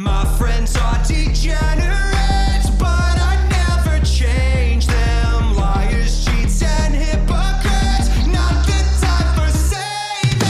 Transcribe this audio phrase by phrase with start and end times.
[0.00, 5.52] My friends are degenerates, but I never change them.
[5.52, 8.08] Liars, cheats, and hypocrites.
[8.24, 10.40] Not the time for saving.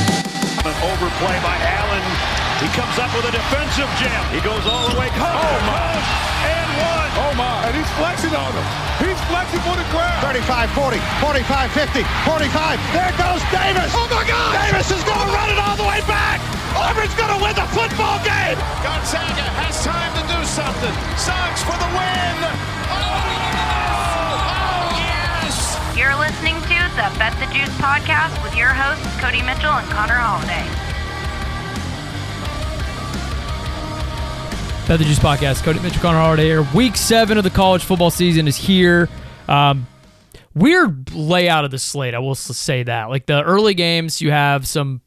[0.62, 2.06] An overplay by Allen.
[2.62, 4.22] He comes up with a defensive jam.
[4.30, 5.10] He goes all the way.
[5.18, 5.98] Oh my!
[6.46, 7.10] And one.
[7.18, 8.66] Oh my, and he's flexing on him.
[9.02, 10.30] He's flexing for the crowd.
[10.30, 12.78] 35 40, 45 50, 45.
[12.94, 13.90] There goes Davis.
[13.98, 14.54] Oh my God!
[14.62, 16.38] Davis is going to run it all the way back.
[16.76, 18.58] Auburn's going to win the football game.
[18.84, 20.94] Gonzaga has time to do something.
[21.18, 22.36] Sox for the win.
[22.90, 23.00] Oh,
[24.46, 25.76] oh yes!
[25.96, 30.14] You're listening to the Bet the Juice podcast with your hosts, Cody Mitchell and Connor
[30.18, 30.66] Holiday.
[34.86, 35.62] Bet the Juice Podcast.
[35.62, 36.66] Cody Mitchell Connor Holiday here.
[36.74, 39.08] Week seven of the college football season is here.
[39.46, 39.86] Um,
[40.52, 42.12] weird layout of the slate.
[42.12, 43.08] I will say that.
[43.08, 45.00] Like the early games, you have some,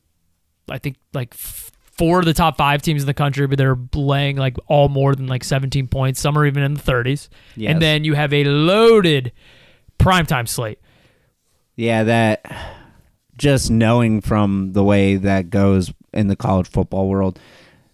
[0.70, 3.78] I think, like f- four of the top five teams in the country, but they're
[3.94, 6.20] laying like all more than like 17 points.
[6.20, 7.30] Some are even in the 30s.
[7.56, 7.72] Yes.
[7.72, 9.32] And then you have a loaded
[10.00, 10.80] primetime slate.
[11.76, 12.56] Yeah, that
[13.38, 17.40] just knowing from the way that goes in the college football world,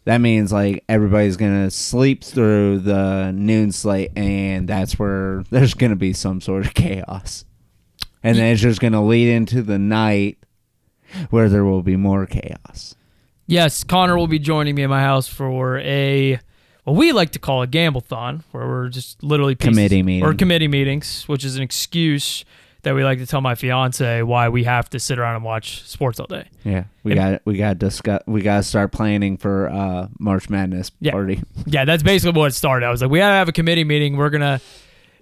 [0.06, 5.96] that means like everybody's gonna sleep through the noon slate, and that's where there's gonna
[5.96, 7.46] be some sort of chaos,
[8.24, 10.38] and then it's just gonna lead into the night
[11.30, 12.96] where there will be more chaos.
[13.48, 16.40] Yes, Connor will be joining me in my house for a
[16.84, 20.24] what we like to call a gamblethon, where we're just literally pieces- Committee meeting.
[20.28, 22.46] or committee meetings, which is an excuse
[22.84, 25.84] that we like to tell my fiance why we have to sit around and watch
[25.84, 26.46] sports all day.
[26.64, 28.22] Yeah, we got we got to discuss.
[28.26, 31.12] We got to start planning for uh March Madness Yeah.
[31.12, 31.42] party.
[31.66, 32.86] Yeah, that's basically what started.
[32.86, 34.16] I was like, we gotta have a committee meeting.
[34.16, 34.62] We're gonna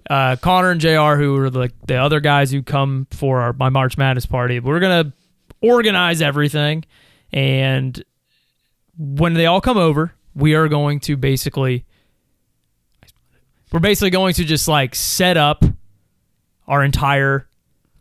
[0.08, 1.16] uh, Connor and Jr.
[1.16, 4.60] who are like the other guys who come for our, my March Madness party.
[4.60, 5.12] We're gonna
[5.60, 6.84] organize everything,
[7.32, 8.02] and
[8.96, 11.84] when they all come over, we are going to basically
[13.72, 15.64] we're basically going to just like set up
[16.66, 17.46] our entire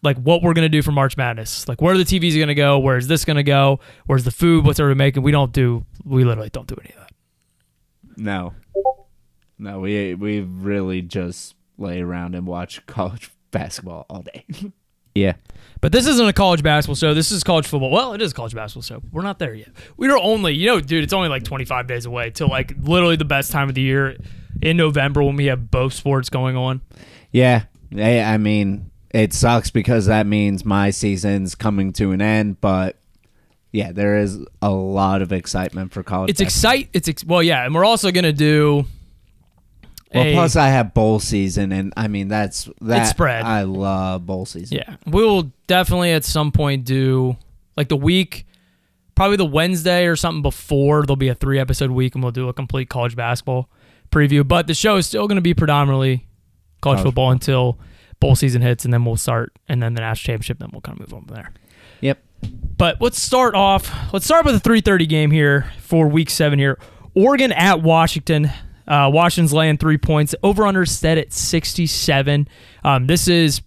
[0.03, 1.67] like what we're gonna do for March Madness.
[1.67, 4.79] Like where are the TV's gonna go, where's this gonna go, where's the food, what's
[4.79, 5.23] everybody making.
[5.23, 7.11] We don't do we literally don't do any of that.
[8.17, 8.53] No,
[9.59, 14.45] no, we we really just lay around and watch college basketball all day.
[15.17, 15.33] yeah,
[15.81, 17.13] But this isn't a college basketball show.
[17.13, 17.91] This is college football.
[17.91, 19.01] Well, it is a college basketball show.
[19.11, 19.69] We're not there yet.
[19.97, 23.15] We are only, you know, dude, it's only like 25 days away till like literally
[23.15, 24.17] the best time of the year
[24.61, 26.81] in November when we have both sports going on.
[27.31, 27.63] yeah.
[27.95, 32.59] I, I mean, it sucks because that means my season's coming to an end.
[32.59, 32.97] But
[33.71, 36.29] yeah, there is a lot of excitement for college.
[36.31, 36.71] It's basketball.
[36.73, 36.89] excite.
[36.93, 38.85] It's ex- well, yeah, and we're also gonna do.
[40.13, 43.05] Well, a- plus I have bowl season, and I mean that's that.
[43.05, 43.43] spread.
[43.43, 44.77] I love bowl season.
[44.77, 47.35] Yeah, we will definitely at some point do
[47.75, 48.45] like the week,
[49.15, 51.03] probably the Wednesday or something before.
[51.05, 53.69] There'll be a three episode week, and we'll do a complete college basketball
[54.11, 54.47] preview.
[54.47, 56.25] But the show is still going to be predominantly
[56.81, 57.77] college, College football until
[58.19, 60.59] bowl season hits, and then we'll start, and then the national championship.
[60.59, 61.51] Then we'll kind of move on from there.
[62.01, 62.23] Yep.
[62.77, 63.91] But let's start off.
[64.13, 66.59] Let's start with the 3:30 game here for Week Seven.
[66.59, 66.79] Here,
[67.13, 68.51] Oregon at Washington.
[68.87, 70.33] Uh, Washington's laying three points.
[70.43, 72.47] Over under set at 67.
[72.83, 73.61] Um, this is,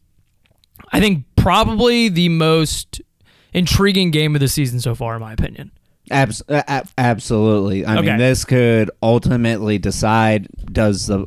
[0.92, 3.00] I think, probably the most
[3.53, 5.72] intriguing game of the season so far, in my opinion.
[6.10, 7.84] Abs- uh, ab- absolutely.
[7.84, 8.09] I Okay.
[8.09, 11.26] mean, this could ultimately decide does the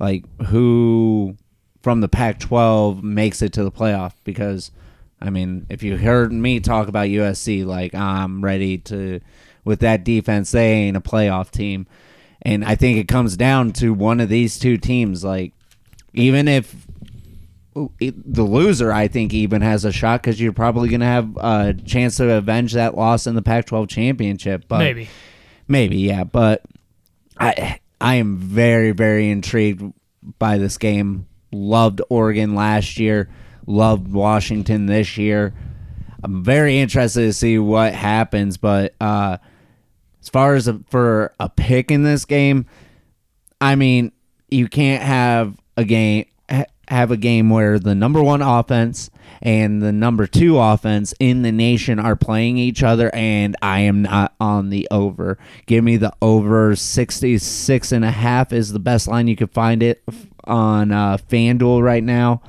[0.00, 1.36] like who
[1.82, 4.70] from the Pac-12 makes it to the playoff because
[5.20, 9.20] I mean, if you heard me talk about USC like I'm ready to
[9.64, 11.86] with that defense, they ain't a playoff team.
[12.42, 15.52] And I think it comes down to one of these two teams like
[16.14, 16.86] even if
[17.74, 21.74] the loser, I think, even has a shot because you're probably going to have a
[21.74, 24.64] chance to avenge that loss in the Pac-12 championship.
[24.68, 25.08] But Maybe.
[25.68, 26.24] maybe, yeah.
[26.24, 26.62] But
[27.38, 29.92] I, I am very, very intrigued
[30.38, 31.26] by this game.
[31.52, 33.28] Loved Oregon last year.
[33.66, 35.54] Loved Washington this year.
[36.22, 38.56] I'm very interested to see what happens.
[38.56, 39.38] But uh,
[40.28, 42.66] as far as a, for a pick in this game,
[43.62, 44.12] I mean,
[44.50, 49.08] you can't have a game ha- have a game where the number one offense
[49.40, 54.02] and the number two offense in the nation are playing each other and I am
[54.02, 55.38] not on the over.
[55.64, 59.82] Give me the over 66 and a half is the best line you could find
[59.82, 60.02] it
[60.44, 62.42] on uh, FanDuel right now.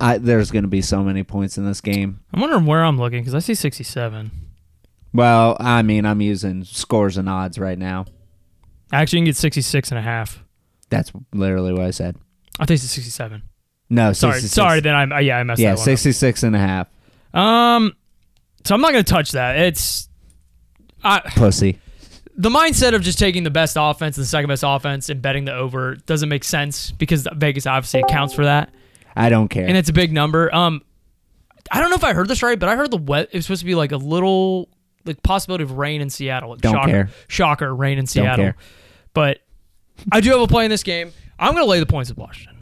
[0.00, 2.20] I, there's going to be so many points in this game.
[2.32, 4.49] I'm wondering where I'm looking because I see 67.
[5.12, 8.06] Well, I mean, I'm using scores and odds right now.
[8.92, 10.42] Actually, you can get 66 and a half.
[10.88, 12.16] That's literally what I said.
[12.58, 13.42] I think it's 67.
[13.88, 14.52] No, Sorry, 66.
[14.54, 14.80] sorry.
[14.80, 15.84] Then I'm uh, yeah, I messed Yeah, that one up.
[15.84, 16.88] 66 and a half.
[17.34, 17.92] Um,
[18.64, 19.58] so I'm not gonna touch that.
[19.58, 20.08] It's
[21.02, 21.78] I Pussy.
[22.36, 25.44] the mindset of just taking the best offense and the second best offense and betting
[25.44, 28.72] the over doesn't make sense because Vegas obviously accounts for that,
[29.16, 29.66] I don't care.
[29.66, 30.54] and it's a big number.
[30.54, 30.82] Um,
[31.72, 33.28] I don't know if I heard this right, but I heard the wet.
[33.32, 34.68] It was supposed to be like a little
[35.04, 36.56] like possibility of rain in Seattle.
[36.56, 36.90] Don't Shocker.
[36.90, 37.08] care.
[37.28, 38.44] Shocker, rain in Seattle.
[38.44, 38.56] care.
[39.14, 39.40] But
[40.12, 41.12] I do have a play in this game.
[41.38, 42.56] I'm going to lay the points with Washington.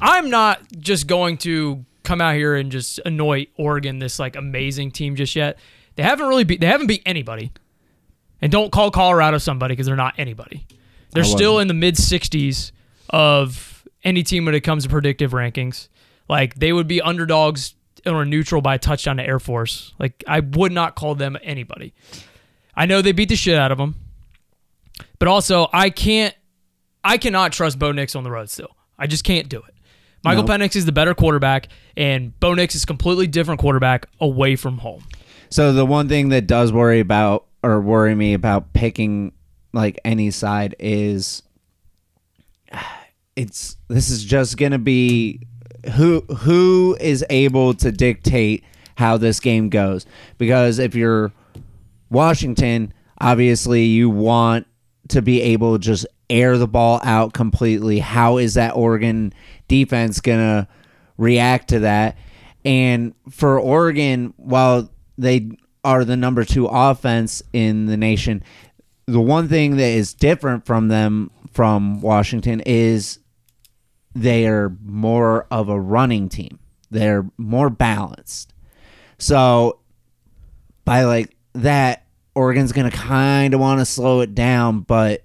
[0.00, 4.90] I'm not just going to come out here and just annoy Oregon, this like amazing
[4.90, 5.58] team, just yet.
[5.96, 6.60] They haven't really beat.
[6.60, 7.52] They haven't beat anybody.
[8.40, 10.66] And don't call Colorado somebody because they're not anybody.
[11.12, 12.72] They're still in the mid 60s
[13.08, 15.88] of any team when it comes to predictive rankings.
[16.28, 17.74] Like they would be underdogs
[18.06, 19.92] or neutral by a touchdown to Air Force.
[19.98, 21.94] Like I would not call them anybody.
[22.74, 23.94] I know they beat the shit out of them,
[25.18, 26.34] but also I can't.
[27.02, 28.74] I cannot trust Bo Nix on the road still.
[28.98, 29.74] I just can't do it.
[30.24, 30.54] Michael No.
[30.54, 34.78] Penix is the better quarterback, and Bo Nix is a completely different quarterback away from
[34.78, 35.04] home.
[35.50, 39.32] So the one thing that does worry about or worry me about picking
[39.72, 41.42] like any side is
[43.36, 45.46] it's this is just going to be
[45.90, 48.64] who who is able to dictate
[48.96, 50.06] how this game goes
[50.38, 51.32] because if you're
[52.10, 54.66] Washington, obviously you want
[55.08, 57.98] to be able to just air the ball out completely.
[57.98, 59.32] How is that Oregon
[59.68, 60.68] defense going to
[61.18, 62.16] react to that?
[62.64, 65.50] And for Oregon, while they
[65.82, 68.42] are the number two offense in the nation,
[69.06, 73.18] the one thing that is different from them from Washington is
[74.14, 76.58] they are more of a running team.
[76.90, 78.52] They're more balanced.
[79.18, 79.80] So
[80.84, 85.24] by like that, Oregon's gonna kind of want to slow it down, but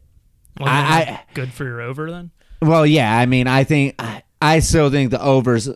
[0.59, 2.31] Well, I- good for your over then.
[2.62, 3.15] well, yeah.
[3.18, 5.69] I mean, I think I, I still think the overs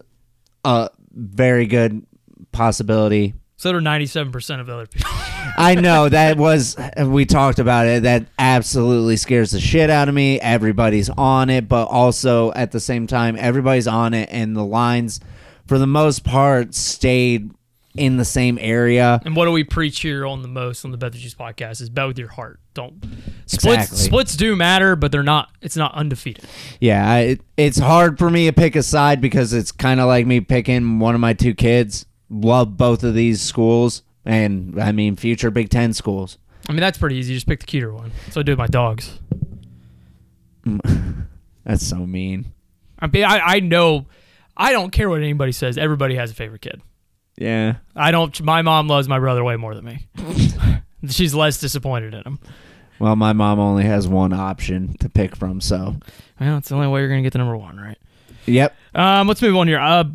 [0.66, 2.06] a very good
[2.52, 3.34] possibility.
[3.64, 5.10] So ninety-seven percent of other people.
[5.58, 8.04] I know that was we talked about it.
[8.04, 10.38] That absolutely scares the shit out of me.
[10.42, 15.22] Everybody's on it, but also at the same time, everybody's on it, and the lines,
[15.66, 17.52] for the most part, stayed
[17.96, 19.22] in the same area.
[19.24, 21.80] and what do we preach here on the most on the Bet the Juice podcast
[21.80, 22.60] is bet with your heart.
[22.74, 23.02] Don't
[23.46, 23.86] splits.
[23.86, 23.98] Exactly.
[23.98, 25.52] Splits do matter, but they're not.
[25.62, 26.44] It's not undefeated.
[26.82, 30.08] Yeah, I, it, it's hard for me to pick a side because it's kind of
[30.08, 32.06] like me picking one of my two kids.
[32.30, 36.38] Love both of these schools, and I mean future Big Ten schools.
[36.68, 37.34] I mean, that's pretty easy.
[37.34, 38.12] Just pick the cuter one.
[38.32, 39.20] So I do with my dogs.
[41.66, 42.54] That's so mean.
[43.00, 44.06] I mean, I, I know.
[44.56, 45.78] I don't care what anybody says.
[45.78, 46.82] Everybody has a favorite kid.
[47.38, 47.78] Yeah.
[47.96, 48.40] I don't.
[48.42, 50.08] My mom loves my brother way more than me.
[51.10, 52.40] She's less disappointed in him.
[53.00, 55.98] Well, my mom only has one option to pick from, so.
[56.40, 57.98] Well, it's the only way you're gonna get the number one, right?
[58.46, 58.76] Yep.
[58.96, 59.80] Um, let's move on here.
[59.80, 60.06] Uh,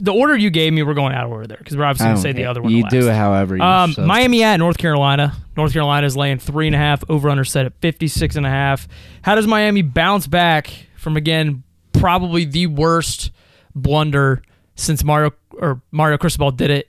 [0.00, 2.14] the order you gave me, we're going out of order there because we're obviously gonna
[2.16, 2.72] don't say the other one.
[2.72, 4.06] You do however you Um, so.
[4.06, 5.34] Miami at North Carolina.
[5.56, 7.02] North Carolina is laying three and a half.
[7.08, 8.88] Over under set at 56 and a half.
[9.22, 11.62] How does Miami bounce back from again
[11.92, 13.30] probably the worst
[13.74, 14.42] blunder
[14.74, 16.88] since Mario or Mario Cristobal did it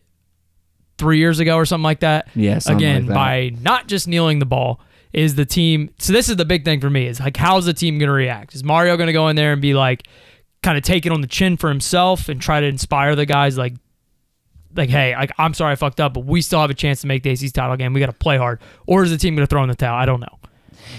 [0.98, 2.28] three years ago or something like that?
[2.36, 3.14] Yeah, again like that.
[3.14, 4.80] by not just kneeling the ball.
[5.12, 6.14] Is the team so?
[6.14, 7.08] This is the big thing for me.
[7.08, 8.54] Is like, how's the team going to react?
[8.54, 10.08] Is Mario going to go in there and be like,
[10.62, 13.58] kind of take it on the chin for himself and try to inspire the guys
[13.58, 13.76] like
[14.76, 17.08] like, hey, like, I'm sorry I fucked up, but we still have a chance to
[17.08, 17.94] make the ACC title game.
[17.94, 18.62] We got to play hard.
[18.86, 19.98] Or is the team going to throw in the towel?
[19.98, 20.40] I don't know.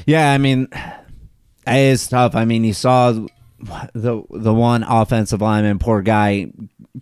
[0.06, 0.68] Yeah, I mean,
[1.66, 2.34] it is tough.
[2.34, 3.12] I mean, you saw
[3.92, 6.50] the the one offensive lineman, poor guy,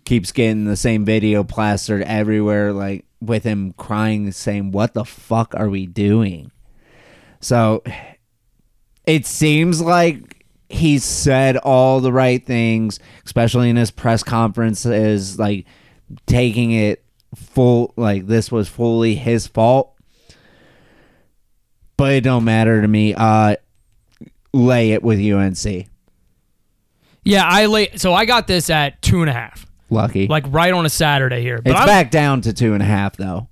[0.05, 5.53] keeps getting the same video plastered everywhere, like with him crying, saying, "What the fuck
[5.55, 6.51] are we doing?"
[7.39, 7.83] So
[9.05, 10.38] it seems like
[10.69, 15.65] he said all the right things, especially in his press conferences, like
[16.25, 17.03] taking it
[17.35, 19.95] full, like this was fully his fault
[21.99, 23.13] but it don't matter to me.
[23.13, 23.57] Uh,
[24.53, 25.85] lay it with UNC.
[27.25, 27.89] Yeah, I lay.
[27.97, 31.41] So I got this at two and a half, Lucky, like right on a Saturday
[31.41, 31.61] here.
[31.61, 33.49] But it's I'm, back down to two and a half though.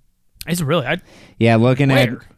[0.47, 0.85] It's really.
[0.85, 1.01] I,
[1.37, 2.21] Yeah, looking Where?
[2.21, 2.36] at.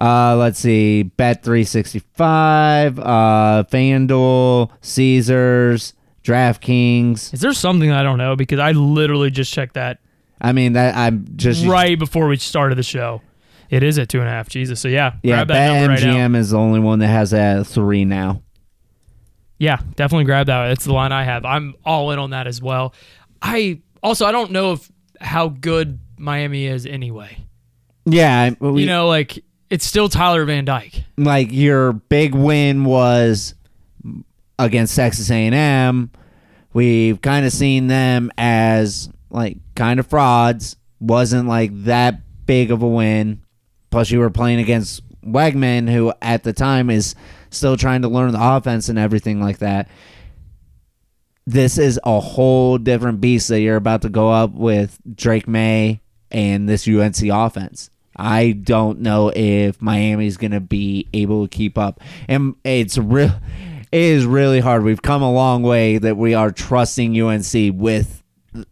[0.00, 7.34] Uh, let's see, Bet three sixty five, uh, FanDuel, Caesars, DraftKings.
[7.34, 8.34] is there something I don't know?
[8.36, 9.98] Because I literally just checked that
[10.40, 13.20] I mean that I'm just right before we started the show.
[13.68, 14.48] It is at two and a half.
[14.48, 14.80] Jesus.
[14.80, 16.38] So yeah, Yeah, grab that number right now.
[16.38, 18.42] Is the only one that has that at three now.
[19.58, 20.68] Yeah, definitely grab that.
[20.68, 21.44] That's the line I have.
[21.44, 22.94] I'm all in on that as well.
[23.42, 24.90] I also I don't know if
[25.20, 27.36] how good Miami is anyway.
[28.06, 31.04] Yeah, we, you know, like it's still Tyler Van Dyke.
[31.16, 33.54] like your big win was
[34.58, 36.10] against Texas A&M.
[36.72, 40.76] We've kind of seen them as like kind of frauds.
[41.00, 43.42] Wasn't like that big of a win.
[43.90, 47.14] Plus, you were playing against Weigman, who at the time is
[47.50, 49.88] still trying to learn the offense and everything like that.
[51.46, 56.00] This is a whole different beast that you're about to go up with Drake Maye
[56.30, 57.90] and this UNC offense.
[58.20, 62.00] I don't know if Miami's going to be able to keep up.
[62.28, 63.32] And it's real
[63.92, 64.84] it is really hard.
[64.84, 68.22] We've come a long way that we are trusting UNC with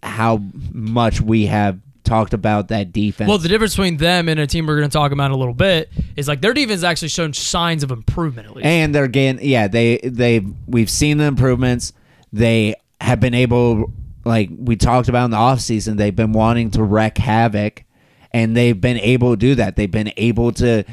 [0.03, 3.29] how much we have talked about that defense.
[3.29, 5.37] Well, the difference between them and a team we're going to talk about in a
[5.37, 8.67] little bit is like their defense actually shown signs of improvement at least.
[8.67, 11.93] and they're getting yeah they they we've seen the improvements
[12.33, 13.93] they have been able
[14.25, 17.85] like we talked about in the offseason they've been wanting to wreak havoc
[18.33, 20.85] and they've been able to do that they've been able to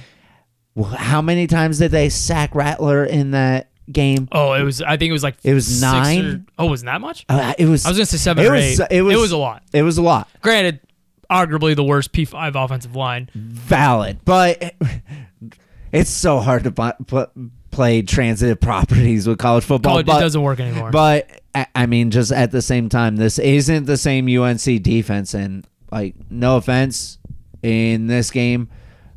[0.75, 4.81] well, how many times did they sack Rattler in that game oh, it was.
[4.81, 6.45] I think it was like It was nine?
[6.57, 7.25] Or, oh, wasn't that much?
[7.29, 8.87] uh, it was I was gonna say seven it or was, eight.
[8.91, 9.63] it was It was a lot.
[9.71, 10.79] it was a lot Granted,
[11.29, 13.29] arguably the worst P five offensive line.
[13.33, 14.75] valid but
[15.91, 17.29] it's so hard to put,
[17.71, 20.91] play transitive properties with college football College, but, it doesn't work anymore.
[20.91, 21.41] But
[21.73, 25.33] I mean, just at the same time, this isn't the same UNC defense.
[25.33, 27.17] And like, no offense,
[27.63, 28.69] in this game,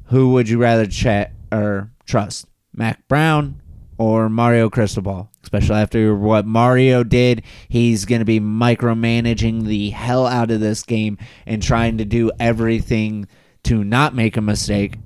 [0.06, 3.60] who would you rather chat or trust, Mack Brown
[3.98, 5.30] or Mario Cristobal?
[5.42, 10.82] Especially after what Mario did, he's going to be micromanaging the hell out of this
[10.82, 11.16] game
[11.46, 13.26] and trying to do everything
[13.64, 14.96] to not make a mistake.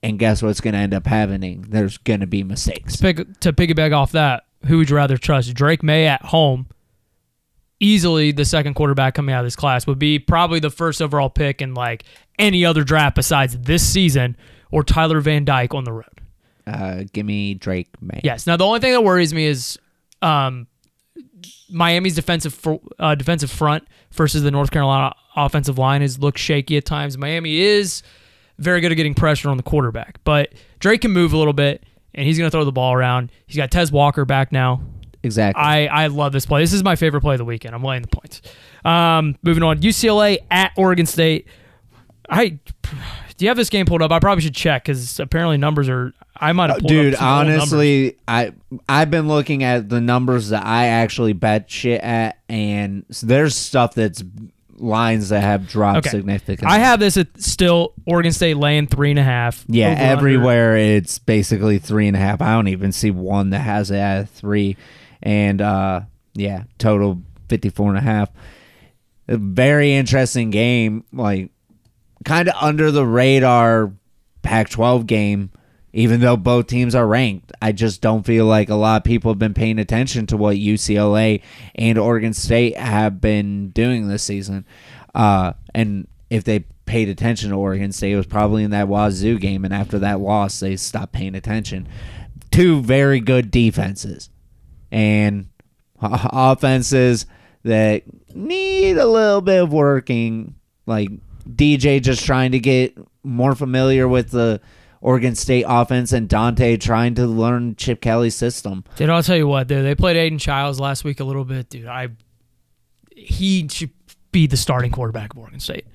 [0.00, 1.66] And guess what's going to end up happening?
[1.68, 2.94] There's going to be mistakes.
[2.96, 5.52] Pick, to piggyback off that, who would you rather trust?
[5.54, 6.68] Drake Maye at home,
[7.80, 11.30] easily the second quarterback coming out of this class, would be probably the first overall
[11.30, 12.04] pick in like
[12.38, 14.36] any other draft besides this season,
[14.70, 16.04] or Tyler Van Dyke on the road.
[16.66, 18.20] Uh, give me Drake Maye.
[18.22, 18.46] Yes.
[18.46, 19.78] Now the only thing that worries me is
[20.20, 20.66] um,
[21.70, 26.76] Miami's defensive fr- uh, defensive front versus the North Carolina offensive line has looked shaky
[26.76, 27.16] at times.
[27.16, 28.02] Miami is
[28.58, 31.84] very good at getting pressure on the quarterback, but Drake can move a little bit,
[32.14, 33.30] and he's going to throw the ball around.
[33.46, 34.82] He's got Tez Walker back now.
[35.22, 35.62] Exactly.
[35.62, 36.62] I, I love this play.
[36.62, 37.74] This is my favorite play of the weekend.
[37.74, 38.40] I'm laying the points.
[38.84, 41.46] Um, moving on, UCLA at Oregon State.
[42.28, 44.10] I do you have this game pulled up?
[44.12, 46.12] I probably should check because apparently numbers are.
[46.40, 47.20] I might have Dude, old numbers.
[47.20, 48.52] honestly, I
[48.88, 53.94] I've been looking at the numbers that I actually bet shit at, and there's stuff
[53.94, 54.22] that's
[54.76, 56.10] lines that have dropped Okay.
[56.10, 56.72] significantly.
[56.72, 59.64] I have this at still Oregon State laying three and a half.
[59.66, 60.04] yeah, Over under.
[60.12, 62.40] everywhere it's basically three and a half.
[62.40, 64.76] I don't even see one that has it at three,
[65.22, 66.02] and uh,
[66.34, 68.30] yeah, total 54 and a half.
[69.26, 71.50] A very interesting game, like
[72.24, 73.92] kind of under the radar
[74.42, 75.50] Pac-12 game.
[75.94, 79.30] Even though both teams are ranked, I just don't feel like a lot of people
[79.32, 81.40] have been paying attention to what UCLA
[81.74, 84.66] and Oregon State have been doing this season.
[85.14, 89.38] Uh, and if they paid attention to Oregon State, it was probably in that Wazoo
[89.38, 91.88] game, and after that loss, they stopped paying attention.
[92.50, 94.30] Two very good defenses,
[94.90, 95.48] and
[96.00, 97.26] offenses
[97.64, 98.02] that
[98.34, 100.54] need a little bit of working.
[100.86, 101.10] Like
[101.50, 104.60] DJ just trying to get more familiar with the
[105.00, 108.84] Oregon State offense, and Dante trying to learn Chip Kelly's system.
[108.96, 109.84] Dude, I'll tell you what, dude.
[109.84, 111.86] They played Aidan Chiles last week a little bit, dude.
[111.86, 112.08] I
[113.14, 113.90] he should
[114.32, 115.86] be the starting quarterback of Oregon State.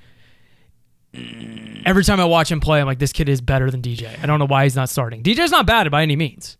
[1.86, 4.22] Every time I watch him play, I'm like, this kid is better than DJ.
[4.22, 5.22] I don't know why he's not starting.
[5.22, 6.58] DJ's not bad by any means,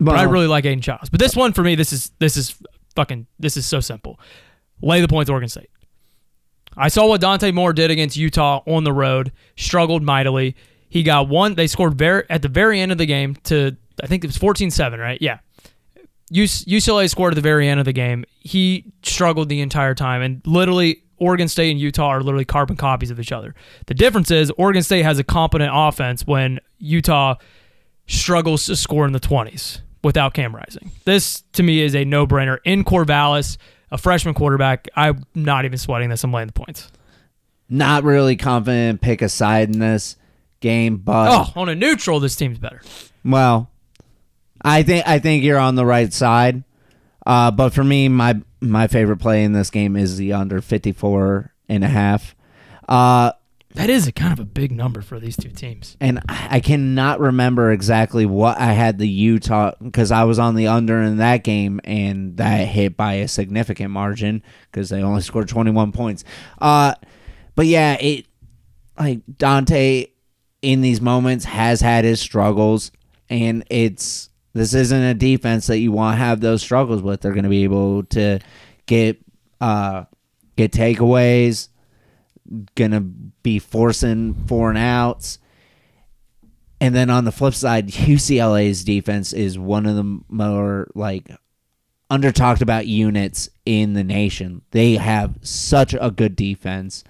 [0.00, 1.08] but I really like Aidan Chiles.
[1.10, 2.56] But this one for me, this is this is
[2.96, 4.18] fucking this is so simple.
[4.80, 5.70] Lay the points, Oregon State.
[6.76, 9.32] I saw what Dante Moore did against Utah on the road.
[9.56, 10.56] Struggled mightily.
[10.88, 11.54] He got one.
[11.54, 14.38] They scored very at the very end of the game to I think it was
[14.38, 15.20] 14-7, right?
[15.20, 15.38] Yeah.
[16.32, 18.24] UCLA scored at the very end of the game.
[18.40, 23.10] He struggled the entire time, and literally Oregon State and Utah are literally carbon copies
[23.10, 23.54] of each other.
[23.86, 27.36] The difference is Oregon State has a competent offense when Utah
[28.06, 30.90] struggles to score in the 20s without Cam Rising.
[31.04, 32.58] This to me is a no-brainer.
[32.64, 33.58] In Corvallis,
[33.92, 36.24] a freshman quarterback, I'm not even sweating this.
[36.24, 36.90] I'm laying the points.
[37.68, 40.16] not really confident pick a side in this
[40.60, 42.80] game, but Oh, on a neutral, this team's better.
[43.24, 43.70] well,
[44.64, 46.64] I think I think you're on the right side.
[47.26, 51.52] Uh, but for me, my my favorite play in this game is the under 54
[51.68, 52.34] and a half.
[52.88, 53.32] Uh,
[53.74, 55.96] That is a kind of a big number for these two teams.
[56.00, 60.66] and I cannot remember exactly what I had the Utah because I was on the
[60.66, 65.48] under in that game and that hit by a significant margin because they only scored
[65.48, 66.24] 21 points.
[66.60, 66.94] Uh,
[67.54, 68.26] but yeah, it
[68.98, 70.06] like Dante
[70.60, 72.92] in these moments has had his struggles
[73.28, 77.22] and it's this isn't a defense that you want to have those struggles with.
[77.22, 78.38] They're going to be able to
[78.86, 79.18] get
[79.60, 80.04] uh
[80.56, 81.68] get takeaways,
[82.74, 85.38] gonna be forcing four and outs.
[86.80, 91.30] And then on the flip side, UCLA's defense is one of the more like
[92.10, 94.62] under talked about units in the nation.
[94.72, 97.04] They have such a good defense.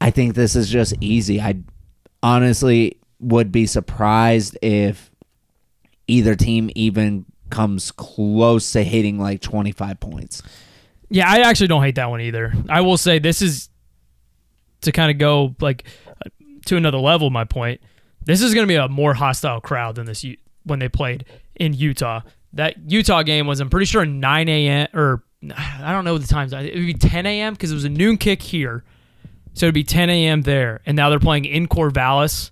[0.00, 1.40] I think this is just easy.
[1.40, 1.60] I
[2.22, 5.10] honestly would be surprised if
[6.08, 10.42] either team even comes close to hitting like 25 points.
[11.08, 12.52] Yeah, I actually don't hate that one either.
[12.68, 13.68] I will say this is
[14.86, 15.84] to kind of go like
[16.66, 17.30] to another level.
[17.30, 17.80] My point.
[18.24, 20.24] This is going to be a more hostile crowd than this
[20.64, 21.24] when they played
[21.54, 22.22] in Utah.
[22.54, 24.88] That Utah game was, I'm pretty sure, 9 a.m.
[24.94, 25.22] or
[25.56, 26.52] I don't know the times.
[26.52, 27.52] It would be 10 a.m.
[27.52, 28.82] because it was a noon kick here,
[29.54, 30.42] so it'd be 10 a.m.
[30.42, 30.80] there.
[30.86, 32.50] And now they're playing in Corvallis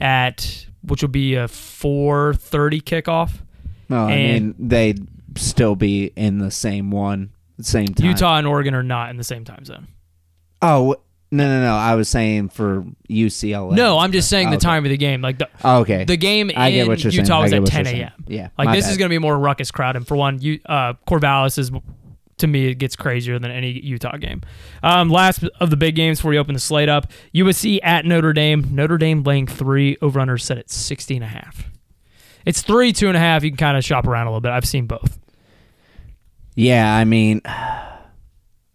[0.00, 3.40] at which will be a 4:30 kickoff.
[3.88, 8.06] Well, I And- mean, they'd still be in the same one, same time.
[8.08, 9.86] Utah and Oregon are not in the same time zone.
[10.60, 10.96] Oh
[11.30, 11.74] no, no, no!
[11.74, 13.72] I was saying for UCLA.
[13.74, 14.62] No, I'm just saying the Okay.
[14.64, 15.20] time of the game.
[15.20, 16.04] Like the Oh, okay.
[16.04, 17.24] the game I get in what you're saying.
[17.24, 18.12] Utah I was get at 10 a.m.
[18.26, 18.90] Yeah, like this bad.
[18.92, 19.96] is going to be more ruckus crowd.
[19.96, 21.70] And for one, you, uh, Corvallis is
[22.38, 24.42] to me it gets crazier than any Utah game.
[24.82, 28.32] Um, last of the big games before we open the slate up, USC at Notre
[28.32, 28.68] Dame.
[28.72, 31.70] Notre Dame laying three over under set at 60 and a half.
[32.44, 33.42] It's three, two and a half.
[33.42, 34.50] You can kind of shop around a little bit.
[34.52, 35.18] I've seen both.
[36.56, 37.40] Yeah, I mean,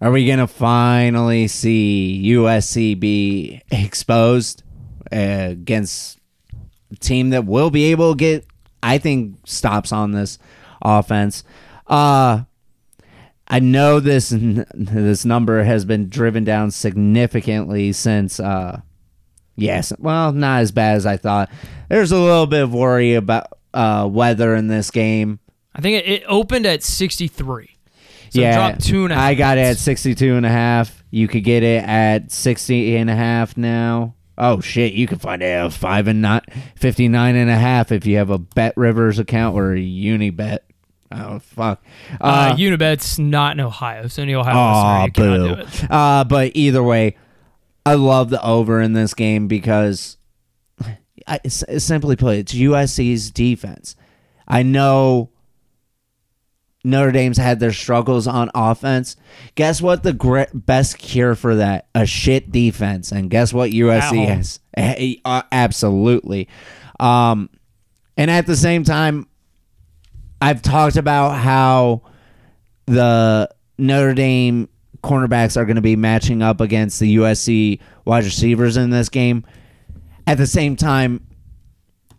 [0.02, 4.64] are we gonna finally see USC be exposed
[5.12, 6.20] uh, against
[6.92, 8.46] a team that will be able to get,
[8.82, 10.40] I think, stops on this
[10.82, 11.44] offense?
[11.88, 12.44] Uh
[13.50, 14.30] I know this
[14.74, 18.40] this number has been driven down significantly since.
[18.40, 18.82] Uh,
[19.56, 21.50] yes, well, not as bad as I thought.
[21.90, 25.40] There's a little bit of worry about uh, weather in this game.
[25.74, 27.78] I think it opened at 63.
[28.32, 29.26] So yeah, dropped two and a half.
[29.26, 29.82] I got it at points.
[29.82, 31.04] 62 and a half.
[31.12, 34.16] You could get it at 60 and a half now.
[34.38, 36.46] Oh shit, you can find it at 5 and not
[36.76, 40.60] 59 and a half if you have a BetRivers account or a Unibet.
[41.12, 41.84] Oh fuck.
[42.22, 45.56] Uh, Unibet's not in Ohio, so any Ohio Aw, listener, boo.
[45.56, 45.92] do it.
[45.92, 47.18] Uh, but either way,
[47.86, 50.18] I love the over in this game because,
[51.28, 53.96] I, simply put, it's USC's defense.
[54.48, 55.32] I know
[56.84, 59.18] Notre Dame's had their struggles on offense.
[59.56, 60.04] Guess what?
[60.04, 63.72] The gre- best cure for that a shit defense, and guess what?
[63.72, 64.60] USC has
[65.26, 66.48] uh, absolutely.
[67.00, 67.50] Um,
[68.18, 69.28] and at the same time,
[70.42, 72.04] I've talked about how
[72.86, 74.70] the Notre Dame
[75.04, 79.46] cornerbacks are going to be matching up against the USC wide receivers in this game.
[80.28, 81.26] At the same time,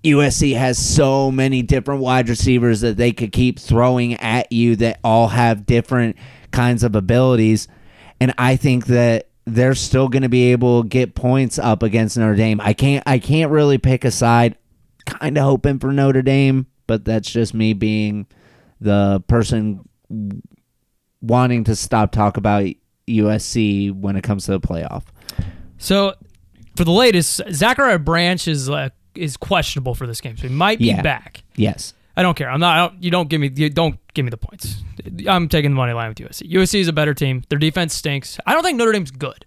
[0.05, 4.99] USC has so many different wide receivers that they could keep throwing at you that
[5.05, 6.17] all have different
[6.53, 7.69] kinds of abilities.
[8.19, 12.17] And I think that they're still going to be able to get points up against
[12.17, 12.61] Notre Dame.
[12.61, 14.57] I can't I can't really pick a side.
[15.07, 18.27] Kind of hoping for Notre Dame, but that's just me being
[18.81, 19.89] the person
[21.21, 22.65] wanting to stop talk about
[23.09, 25.05] USC when it comes to the playoff.
[25.79, 26.15] So,
[26.77, 30.79] for the latest, Zachariah Branch is uh, is questionable for this game, so he might
[30.79, 31.03] be Yeah.
[31.03, 31.43] back.
[31.57, 31.95] Yes.
[32.17, 32.51] I don't care.
[32.51, 32.77] I'm not.
[32.77, 33.51] I don't, you don't give me.
[33.55, 34.83] You don't give me the points.
[35.29, 36.51] I'm taking the money line with USC.
[36.51, 37.45] USC is a better team.
[37.49, 38.39] Their defense stinks.
[38.47, 39.45] I don't think Notre Dame's good.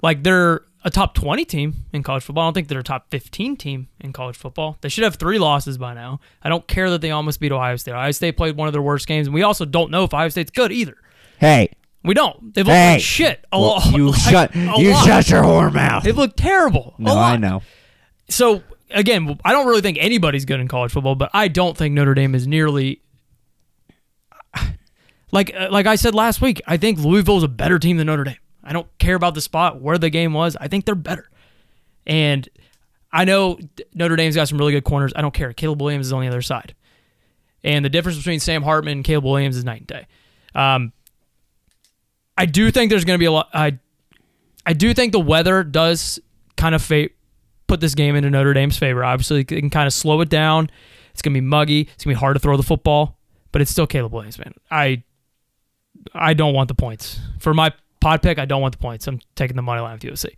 [0.00, 2.44] Like they're a top 20 team in college football.
[2.44, 4.78] I don't think they're a top 15 team in college football.
[4.80, 6.20] They should have three losses by now.
[6.40, 7.92] I don't care that they almost beat Ohio State.
[7.92, 10.28] Ohio State played one of their worst games, and we also don't know if Ohio
[10.28, 10.96] State's good either.
[11.40, 11.72] Hey,
[12.04, 12.54] We don't.
[12.54, 12.92] They've looked Hey.
[12.94, 13.44] like shit.
[13.52, 13.92] A well, lot.
[13.92, 15.04] you like, shut you lot.
[15.04, 16.04] shut your whore mouth.
[16.04, 16.94] They've looked terrible.
[16.96, 17.18] No.
[17.18, 17.62] I know.
[18.30, 21.94] So again, I don't really think anybody's good in college football, but I don't think
[21.94, 23.02] Notre Dame is nearly
[25.32, 26.60] like uh, like I said last week.
[26.66, 28.36] I think Louisville's a better team than Notre Dame.
[28.62, 30.56] I don't care about the spot where the game was.
[30.60, 31.28] I think they're better,
[32.06, 32.48] and
[33.12, 33.58] I know
[33.94, 35.12] Notre Dame's got some really good corners.
[35.16, 35.52] I don't care.
[35.52, 36.74] Caleb Williams is on the other side,
[37.64, 40.06] and the difference between Sam Hartman and Caleb Williams is night and day.
[40.54, 40.92] Um,
[42.36, 43.48] I do think there's going to be a lot.
[43.52, 43.78] I
[44.66, 46.20] I do think the weather does
[46.56, 47.08] kind of fa-
[47.68, 49.04] put this game into Notre Dame's favor.
[49.04, 50.68] Obviously, it can kind of slow it down.
[51.12, 51.82] It's going to be muggy.
[51.82, 53.18] It's going to be hard to throw the football,
[53.52, 54.54] but it's still Caleb Williams, man.
[54.70, 55.02] I
[56.14, 57.20] I don't want the points.
[57.38, 59.06] For my pod pick, I don't want the points.
[59.06, 60.34] I'm taking the money line with USC.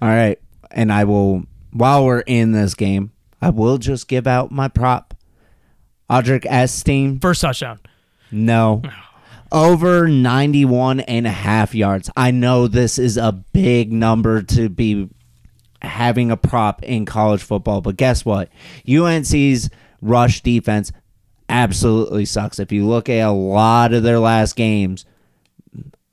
[0.00, 0.38] All right,
[0.70, 5.14] and I will while we're in this game, I will just give out my prop.
[6.10, 7.80] Audric Estime, First touchdown.
[8.30, 8.82] no.
[9.50, 12.08] Over 91 and a half yards.
[12.16, 15.10] I know this is a big number to be
[15.82, 18.48] having a prop in college football, but guess what?
[18.88, 19.68] UNC's
[20.00, 20.92] rush defense
[21.48, 22.58] absolutely sucks.
[22.58, 25.04] If you look at a lot of their last games,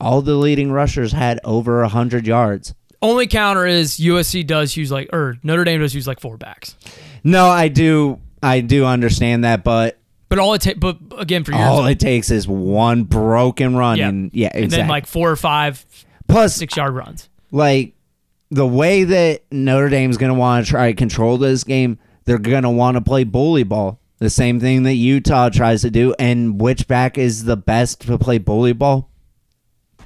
[0.00, 2.74] all the leading rushers had over 100 yards.
[3.02, 6.76] Only counter is USC does use like or Notre Dame does use like four backs.
[7.24, 8.20] No, I do.
[8.42, 11.98] I do understand that, but But all it takes, but again, for years, all it
[11.98, 14.62] takes is one broken run, yeah, and yeah, exactly.
[14.64, 15.84] and then like four or five
[16.28, 17.28] Plus, six yard runs.
[17.50, 17.94] like
[18.50, 22.38] the way that Notre Dame's going to want to try to control this game, they're
[22.38, 24.00] going to want to play bully ball.
[24.18, 26.14] The same thing that Utah tries to do.
[26.18, 29.08] And which back is the best to play bully ball?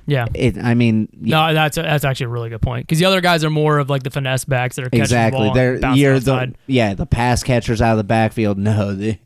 [0.07, 0.27] Yeah.
[0.35, 0.59] It.
[0.59, 3.51] I mean, No, that's that's actually a really good point because the other guys are
[3.51, 5.41] more of like the finesse backs that are catching exactly.
[5.41, 6.57] the ball, They're you're outside.
[6.67, 8.59] the yeah the pass catchers out of the backfield.
[8.59, 9.19] No, the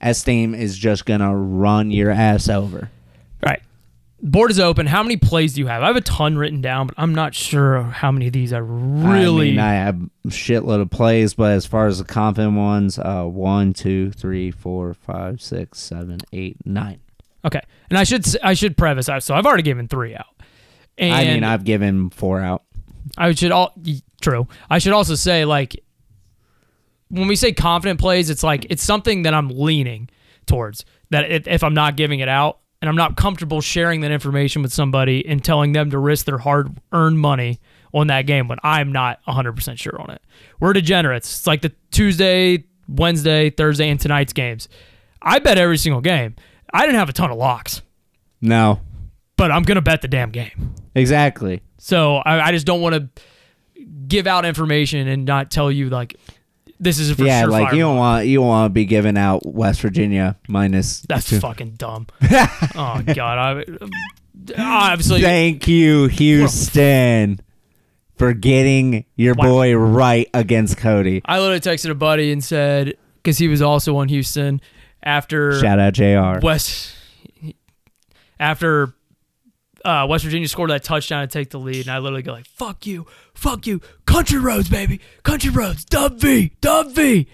[0.00, 2.90] Estime is just going to run your ass over.
[4.24, 4.86] Board is open.
[4.86, 5.82] How many plays do you have?
[5.82, 8.58] I have a ton written down, but I'm not sure how many of these I
[8.58, 9.48] really.
[9.48, 13.00] I mean, I have a shitload of plays, but as far as the confident ones,
[13.00, 17.00] uh, one, two, three, four, five, six, seven, eight, nine.
[17.44, 19.08] okay, and I should I should preface.
[19.24, 20.26] So I've already given three out.
[20.96, 22.62] And I mean, I've given four out.
[23.18, 23.74] I should all
[24.20, 24.46] true.
[24.70, 25.82] I should also say like
[27.08, 30.08] when we say confident plays, it's like it's something that I'm leaning
[30.46, 30.84] towards.
[31.10, 34.72] That if I'm not giving it out and I'm not comfortable sharing that information with
[34.72, 37.60] somebody and telling them to risk their hard-earned money
[37.94, 40.20] on that game when I'm not 100% sure on it.
[40.60, 41.30] We're degenerates.
[41.38, 44.68] It's like the Tuesday, Wednesday, Thursday, and tonight's games.
[45.22, 46.34] I bet every single game.
[46.74, 47.82] I didn't have a ton of locks,
[48.40, 48.80] No,
[49.36, 50.74] but I'm gonna bet the damn game.
[50.94, 51.62] exactly.
[51.78, 53.22] So I, I just don't want to
[54.08, 56.16] give out information and not tell you like
[56.82, 57.50] this is for yeah, sure.
[57.50, 61.02] like you don't want you don't want to be giving out West Virginia minus.
[61.02, 61.38] That's two.
[61.38, 62.08] fucking dumb.
[62.22, 63.64] oh god, I,
[64.58, 65.20] obviously.
[65.22, 67.38] Thank you, Houston,
[68.16, 69.44] for getting your Wow.
[69.44, 71.22] boy right against Cody.
[71.24, 74.60] I literally texted a buddy and said because he was also on Houston
[75.04, 76.44] after Shout out Jr.
[76.44, 76.96] West
[78.40, 78.92] after
[79.84, 82.46] uh, West Virginia scored that touchdown to take the lead, and I literally go like,
[82.46, 87.26] "Fuck you, fuck you, country roads, baby, country roads, Dub V, Dub V,"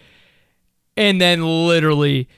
[0.97, 2.29] and then literally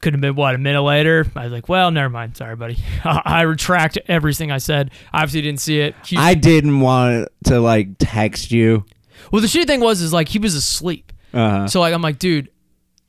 [0.00, 1.26] could have been what a minute later.
[1.36, 2.76] I was like, "Well, never mind, sorry, buddy.
[3.04, 4.90] I, I retract everything I said.
[5.12, 8.84] Obviously, didn't see it." Houston- I didn't want to like text you.
[9.30, 11.12] well, the shitty thing was is like he was asleep.
[11.32, 12.50] Uh, So like I'm like, dude,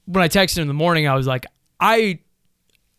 [0.06, 1.46] when I texted him in the morning, I was like,
[1.80, 2.20] I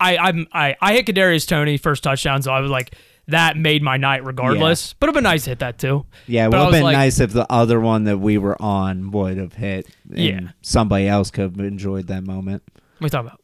[0.00, 2.94] I I'm I, I hit Kadarius Toney first touchdown, so I was like,
[3.28, 4.92] that made my night regardless.
[4.94, 6.04] But it'd been nice to hit that too.
[6.26, 9.10] yeah, it would have been like- nice if the other one that we were on
[9.12, 9.86] would have hit.
[10.10, 10.40] and Yeah.
[10.62, 12.62] somebody else could have enjoyed that moment.
[12.98, 13.40] What are you talking about?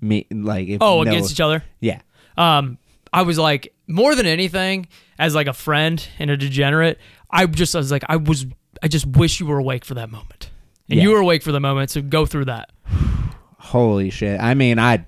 [0.00, 1.62] Me, like if Oh, no- against each other.
[1.80, 2.00] Yeah,
[2.38, 2.78] Um,
[3.12, 4.86] I was like, more than anything,
[5.18, 6.98] as like a friend and a degenerate,
[7.30, 8.46] I just I was like, I was
[8.82, 10.48] I just wish you were awake for that moment.
[10.88, 11.02] And Yeah.
[11.02, 12.70] you were awake for the moment, so go through that.
[13.58, 14.40] holy shit.
[14.40, 15.04] I mean, I,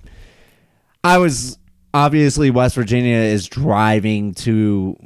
[1.05, 1.59] I was
[1.95, 4.97] obviously West Virginia is driving to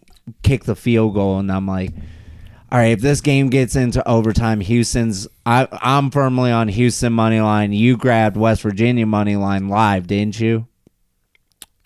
[0.42, 1.92] kick the field goal, and I'm like,
[2.70, 5.28] all right, if this game gets into overtime, Houston's.
[5.46, 7.72] I I'm firmly on Houston money line.
[7.72, 10.66] You grabbed West Virginia money line live, didn't you?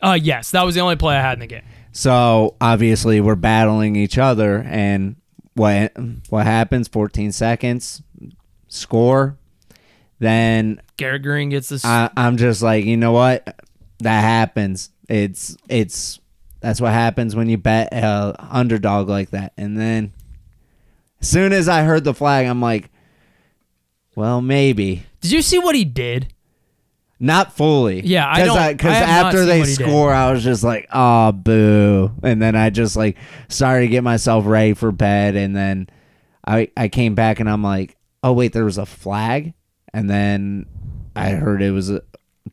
[0.03, 1.65] Uh yes, that was the only play I had in the game.
[1.93, 5.17] So obviously we're battling each other, and
[5.55, 5.93] what
[6.31, 6.89] what happens?
[6.89, 8.03] 14 seconds,
[8.69, 9.37] score.
[10.19, 13.61] Then Garrett Greene gets this I, I'm just like, you know what?
[14.01, 14.91] That happens.
[15.09, 16.19] It's it's
[16.61, 19.53] that's what happens when you bet uh, underdog like that.
[19.57, 20.13] And then
[21.21, 22.91] as soon as I heard the flag, I'm like,
[24.15, 26.33] well, maybe Did you see what he did?
[27.23, 28.01] not fully.
[28.01, 29.75] Yeah, I don't- because I have not after they he did.
[29.75, 32.11] score, I was just like, oh, boo.
[32.23, 35.89] And then I just like started to get myself ready for bed, and then
[36.47, 39.53] I I came back and I'm like, oh wait, there was a flag,
[39.93, 40.65] and then
[41.15, 42.01] I heard it was a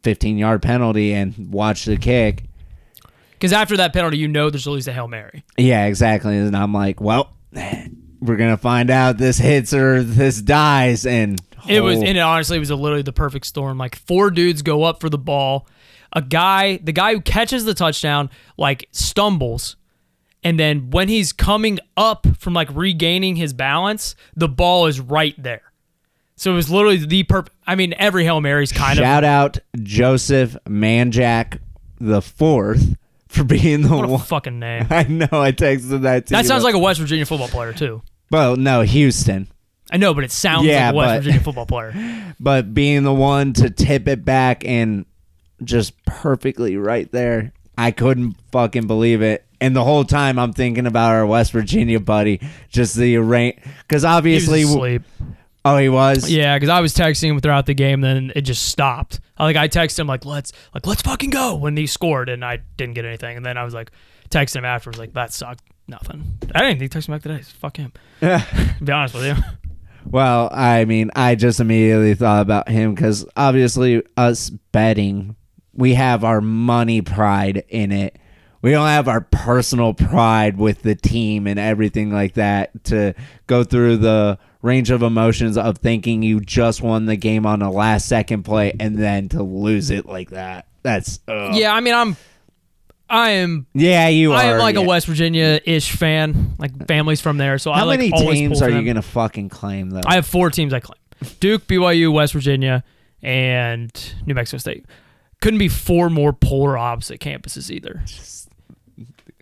[0.07, 2.45] 15 yard penalty and watch the kick.
[3.31, 5.43] Because after that penalty, you know there's at least a Hail Mary.
[5.57, 6.37] Yeah, exactly.
[6.37, 7.33] And I'm like, well,
[8.21, 12.21] we're gonna find out this hits or this dies, and It was, oh, and it
[12.21, 13.77] honestly was a literally the perfect storm.
[13.77, 15.67] Like four dudes go up for the ball.
[16.13, 19.75] A guy, the guy who catches the touchdown, like stumbles.
[20.41, 25.35] And then when he's coming up from like regaining his balance, the ball is right
[25.37, 25.63] there.
[26.37, 27.47] So it was literally the perp.
[27.65, 29.27] I mean, every Hail Mary's kind of shout of.
[29.29, 31.59] out Joseph Manjack
[31.99, 32.95] the fourth
[33.27, 34.21] for being the What a one.
[34.21, 34.85] fucking name.
[34.91, 35.27] I know.
[35.31, 36.47] I texted that to That you.
[36.47, 38.01] sounds like a West Virginia football player, too.
[38.31, 39.47] Well, no, Houston.
[39.91, 42.33] I know, but it sounds Yeah, like a West but- Virginia football player.
[42.39, 45.05] But being the one to tip it back and
[45.63, 49.43] just perfectly right there, I couldn't fucking believe it.
[49.59, 53.55] And the whole time I'm thinking about our West Virginia buddy, just the arrange
[53.87, 55.01] because He was obviously, asleep.
[55.65, 56.29] Oh, he was.
[56.29, 59.19] Yeah, because I was texting him throughout the game, then it just stopped.
[59.37, 62.43] I, Like I texted him like let's like let's fucking go when he scored, and
[62.43, 63.37] I didn't get anything.
[63.37, 63.91] And then I was like
[64.29, 66.37] texting him afterwards like that sucked, nothing.
[66.53, 67.41] I didn't even text him back today.
[67.41, 67.93] Fuck him.
[68.21, 68.43] to
[68.83, 69.35] be honest with you.
[70.05, 75.35] Well, I mean, I just immediately thought about him because obviously, us betting,
[75.73, 78.17] we have our money pride in it.
[78.61, 83.13] We don't have our personal pride with the team and everything like that to
[83.47, 87.71] go through the range of emotions of thinking you just won the game on a
[87.71, 90.67] last second play and then to lose it like that.
[90.83, 91.55] That's ugh.
[91.55, 92.15] Yeah, I mean, I'm,
[93.09, 94.07] I am, yeah.
[94.07, 94.81] You are I am like a.
[94.81, 96.55] West Virginia ish fan.
[96.57, 99.89] Like families from there, so I How like many teams are you gonna fucking claim
[99.89, 100.01] though?
[100.05, 100.99] I have four teams I claim:
[101.39, 102.83] Duke, BYU, West Virginia,
[103.21, 103.91] and
[104.25, 104.85] New Mexico State.
[105.41, 108.03] Couldn't be four more polar opposite campuses either.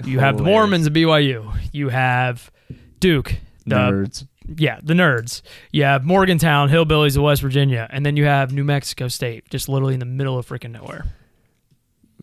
[0.04, 1.58] You have the Mormons at BYU.
[1.72, 2.52] You have
[3.00, 4.28] Duke, the Nerds.
[4.58, 5.42] Yeah, the nerds.
[5.72, 9.70] You have Morgantown, Hillbillies of West Virginia, and then you have New Mexico State, just
[9.70, 11.06] literally in the middle of freaking nowhere.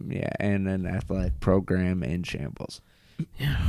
[0.06, 2.80] Yeah, and an athletic program in shambles.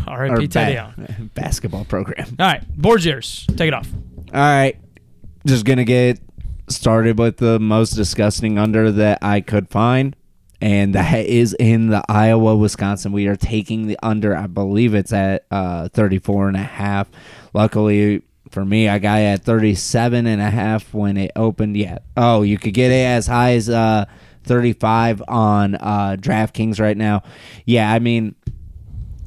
[0.08, 2.36] Right, Pete Teddy ba- basketball program.
[2.40, 3.46] All right, board's yours.
[3.56, 3.88] Take it off.
[4.34, 4.78] All right,
[5.46, 6.20] just gonna get
[6.70, 10.16] started with the most disgusting under that I could find,
[10.62, 13.12] and that is in the Iowa Wisconsin.
[13.12, 14.36] We are taking the under.
[14.36, 17.10] I believe it's at uh, 34 and a half.
[17.54, 21.76] Luckily for me, I got it at 37 and a half when it opened.
[21.76, 22.00] Yeah.
[22.16, 24.06] Oh, you could get it as high as uh,
[24.44, 27.24] 35 on uh, DraftKings right now.
[27.66, 28.36] Yeah, I mean.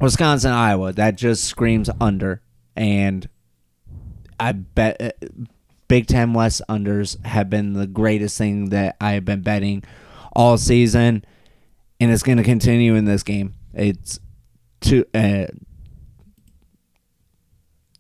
[0.01, 2.43] Wisconsin, Iowa, that just screams under.
[2.77, 3.29] And
[4.39, 5.11] I bet uh,
[5.89, 9.85] Big Ten West unders have been the greatest thing that I have been betting
[10.35, 11.25] all season,
[12.01, 13.55] and it's going to continue in this game.
[13.73, 14.21] It's
[14.81, 15.07] two.
[15.15, 15.47] Uh,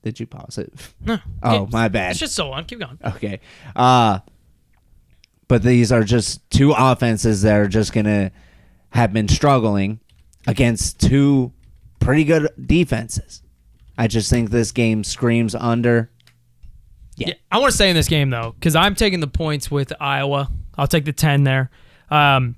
[0.06, 0.72] did you pause it?
[1.04, 1.18] No.
[1.42, 2.12] Oh, Okay, my bad.
[2.12, 2.64] It's just so on.
[2.64, 2.98] Keep going.
[3.04, 3.40] Okay.
[3.74, 4.20] Uh
[5.48, 8.30] but these are just two offenses that are just going to
[8.90, 10.00] have been struggling
[10.46, 11.52] against two
[12.00, 13.42] pretty good defenses.
[13.96, 16.10] I just think this game screams under.
[17.16, 17.34] Yeah.
[17.50, 20.50] I want to stay in this game though, because I'm taking the points with Iowa.
[20.76, 21.70] I'll take the ten there.
[22.10, 22.56] Um,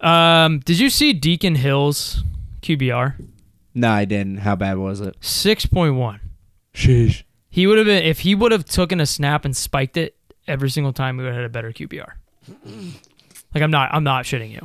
[0.00, 2.24] um, did you see Deacon Hill's
[2.62, 3.14] QBR?
[3.80, 4.38] No, I didn't.
[4.38, 5.16] How bad was it?
[5.20, 6.20] Six point one.
[6.74, 7.22] Sheesh.
[7.48, 10.16] He would have been if he would have taken a snap and spiked it
[10.46, 11.16] every single time.
[11.16, 12.12] We would have had a better QBR.
[13.52, 14.60] Like I'm not, I'm not shitting you.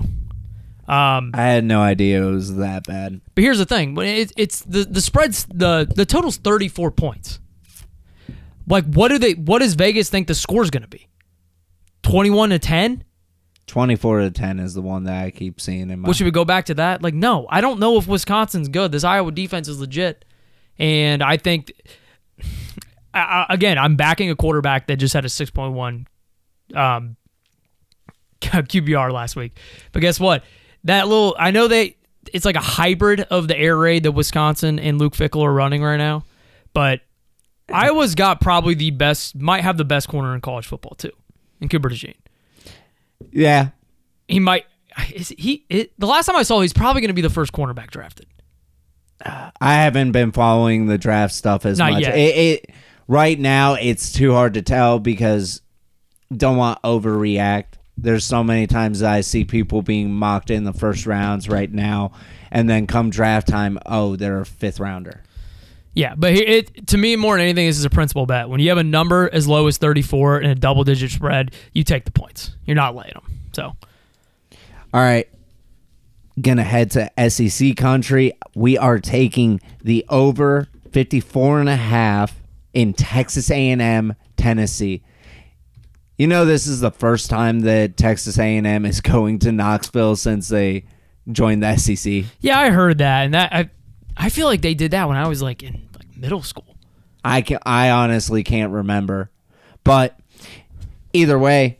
[0.94, 3.20] Um, I had no idea it was that bad.
[3.34, 7.40] But here's the thing: when it, it's the the spreads the the total's 34 points.
[8.68, 9.34] Like, what do they?
[9.34, 11.08] What does Vegas think the score's going to be?
[12.04, 13.04] 21 to 10?
[13.68, 16.32] 24 to 10 is the one that I keep seeing in my What should we
[16.32, 17.02] go back to that?
[17.02, 18.92] Like, no, I don't know if Wisconsin's good.
[18.92, 20.24] This Iowa defense is legit,
[20.78, 21.72] and I think,
[23.14, 26.06] I- again, I'm backing a quarterback that just had a 6.1
[26.76, 27.16] um,
[28.42, 29.58] QBR last week.
[29.92, 30.44] But guess what?
[30.84, 31.98] That little, I know they,
[32.34, 35.82] it's like a hybrid of the air raid that Wisconsin and Luke Fickell are running
[35.82, 36.24] right now,
[36.74, 37.02] but
[37.72, 41.12] Iowa's got probably the best, might have the best corner in college football too,
[41.60, 42.14] in Cooper DeJean
[43.32, 43.70] Yeah.
[44.28, 44.66] he might.
[45.14, 45.66] Is he?
[45.70, 48.28] It, the last time I saw, he's probably going to be the first cornerback drafted.
[49.26, 52.02] I haven't been following the draft stuff as Not much.
[52.04, 52.16] yet.
[52.16, 52.70] It, it
[53.08, 55.62] right now it's too hard to tell because
[56.36, 57.66] don't want overreact.
[57.98, 62.12] There's so many times I see people being mocked in the first rounds right now,
[62.52, 65.24] and then come draft time, oh, they're a fifth rounder.
[65.96, 68.50] Yeah, but it to me more than anything, this is a principal bet.
[68.50, 71.84] When you have a number as low as 34 and a double digit spread, you
[71.84, 72.52] take the points.
[72.66, 73.24] You're not laying them.
[73.54, 73.74] So
[74.94, 75.28] All right.
[76.40, 78.34] Gonna head to SEC country.
[78.56, 82.36] We are taking the over 54 and a half
[82.74, 85.02] in Texas A&M, Tennessee.
[86.18, 90.50] You know this is the first time that Texas A&M is going to Knoxville since
[90.50, 90.84] they
[91.32, 92.26] joined the SEC.
[92.42, 93.70] yeah, I heard that, and that I
[94.18, 96.76] I feel like they did that when I was like in like middle school.
[97.24, 99.32] I can I honestly can't remember.
[99.84, 100.18] But
[101.14, 101.80] either way,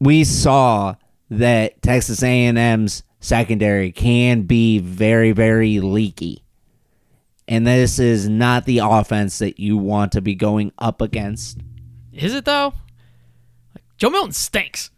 [0.00, 0.96] we saw
[1.30, 6.44] that Texas A&M's secondary can be very very leaky.
[7.46, 11.58] And this is not the offense that you want to be going up against.
[12.12, 12.72] Is it though?
[13.74, 14.90] Like, Joe Milton stinks.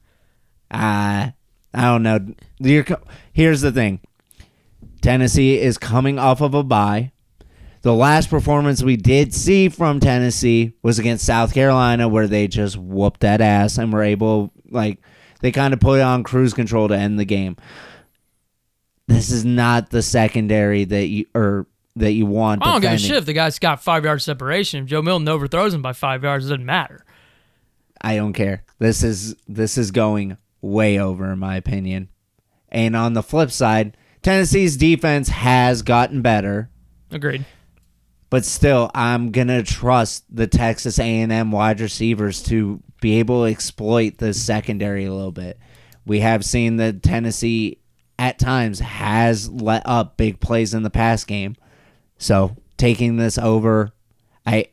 [0.70, 1.30] Uh,
[1.74, 2.20] I don't know.
[2.58, 2.86] You're
[3.32, 4.00] Here's the thing.
[5.06, 7.12] Tennessee is coming off of a bye.
[7.82, 12.76] The last performance we did see from Tennessee was against South Carolina, where they just
[12.76, 14.98] whooped that ass and were able, like,
[15.42, 17.56] they kind of put it on cruise control to end the game.
[19.06, 22.66] This is not the secondary that you or that you want.
[22.66, 24.82] I don't give a shit if the guy's got five yards separation.
[24.82, 27.04] If Joe Milton overthrows him by five yards, it doesn't matter.
[28.00, 28.64] I don't care.
[28.80, 32.08] This is this is going way over in my opinion.
[32.70, 36.68] And on the flip side, Tennessee's defense has gotten better.
[37.12, 37.44] Agreed.
[38.28, 44.18] but still, I'm gonna trust the Texas A&M wide receivers to be able to exploit
[44.18, 45.60] the secondary a little bit.
[46.04, 47.78] We have seen that Tennessee
[48.18, 51.54] at times has let up big plays in the pass game,
[52.18, 53.92] so taking this over,
[54.44, 54.66] I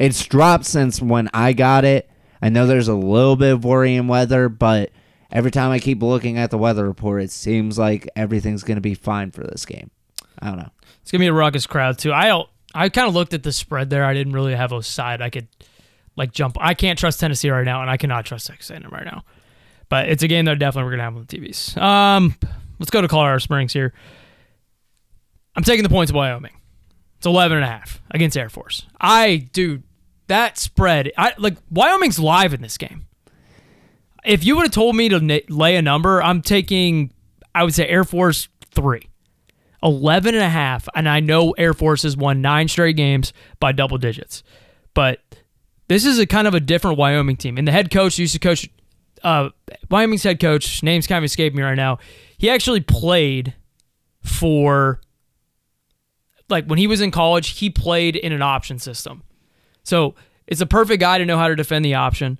[0.00, 2.10] it's dropped since when I got it.
[2.42, 4.90] I know there's a little bit of worry in weather, but
[5.34, 8.80] every time I keep looking at the weather report, it seems like everything's going to
[8.80, 9.90] be fine for this game.
[10.38, 10.70] I don't know.
[11.02, 12.12] It's gonna be a ruckus crowd too.
[12.12, 12.48] I don't.
[12.74, 14.04] I kind of looked at the spread there.
[14.04, 15.46] I didn't really have a side I could
[16.16, 16.56] like jump.
[16.60, 19.24] I can't trust Tennessee right now, and I cannot trust Texas A&M right now.
[19.88, 21.76] But it's a game that definitely we're gonna have on the TVs.
[21.76, 22.34] Um,
[22.78, 23.92] let's go to Colorado Springs here.
[25.54, 26.52] I'm taking the points of Wyoming.
[27.18, 28.86] It's 11 and a half against Air Force.
[29.00, 29.84] I dude,
[30.26, 31.12] that spread.
[31.16, 33.06] I like Wyoming's live in this game.
[34.24, 37.12] If you would have told me to na- lay a number, I'm taking.
[37.54, 39.08] I would say Air Force three.
[39.82, 43.70] 11 and a half and i know air force has won nine straight games by
[43.70, 44.42] double digits
[44.94, 45.20] but
[45.88, 48.38] this is a kind of a different wyoming team and the head coach used to
[48.38, 48.66] coach
[49.22, 49.50] uh,
[49.90, 51.98] wyoming's head coach name's kind of escaping me right now
[52.38, 53.52] he actually played
[54.22, 55.02] for
[56.48, 59.22] like when he was in college he played in an option system
[59.82, 60.14] so
[60.46, 62.38] it's a perfect guy to know how to defend the option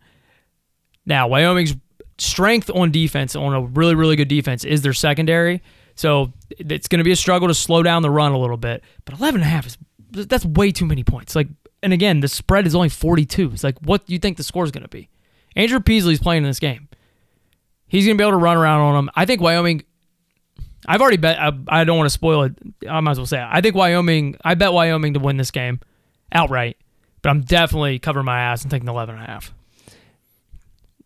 [1.07, 1.75] now wyoming's
[2.19, 5.61] strength on defense on a really really good defense is their secondary
[5.97, 8.83] so it's going to be a struggle to slow down the run a little bit.
[9.05, 9.79] But 11 and a half is
[10.11, 11.35] that's way too many points.
[11.35, 11.49] Like,
[11.83, 13.53] and again, the spread is only 42.
[13.53, 15.09] It's like, what do you think the score is going to be?
[15.57, 16.89] Andrew Peasley's playing in this game.
[17.87, 19.11] He's going to be able to run around on them.
[19.15, 19.85] I think Wyoming.
[20.87, 21.39] I've already bet.
[21.41, 22.55] I, I don't want to spoil it.
[22.89, 23.49] I might as well say it.
[23.51, 24.37] I think Wyoming.
[24.45, 25.81] I bet Wyoming to win this game
[26.33, 26.77] outright.
[27.23, 29.55] But I'm definitely covering my ass and taking 11 and a half.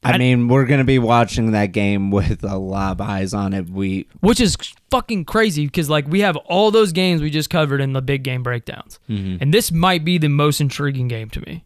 [0.02, 3.52] I, I- mean, we're gonna be watching that game with a lot of eyes on
[3.52, 3.68] it.
[3.68, 4.56] We which is
[4.90, 8.22] fucking crazy because like we have all those games we just covered in the big
[8.22, 9.36] game breakdowns, mm-hmm.
[9.40, 11.64] and this might be the most intriguing game to me.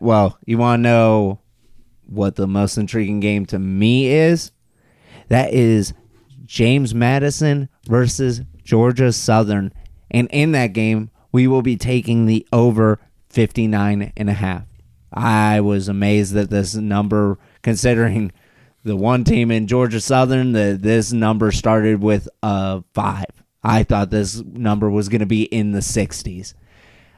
[0.00, 1.40] well, you want to know
[2.06, 4.52] what the most intriguing game to me is?
[5.28, 5.94] That is
[6.44, 9.72] James Madison versus Georgia Southern,
[10.10, 14.64] and in that game, we will be taking the over 59 and a half.
[15.14, 18.32] I was amazed that this number, considering
[18.82, 23.26] the one team in Georgia Southern, that this number started with a five.
[23.62, 26.52] I thought this number was going to be in the 60s.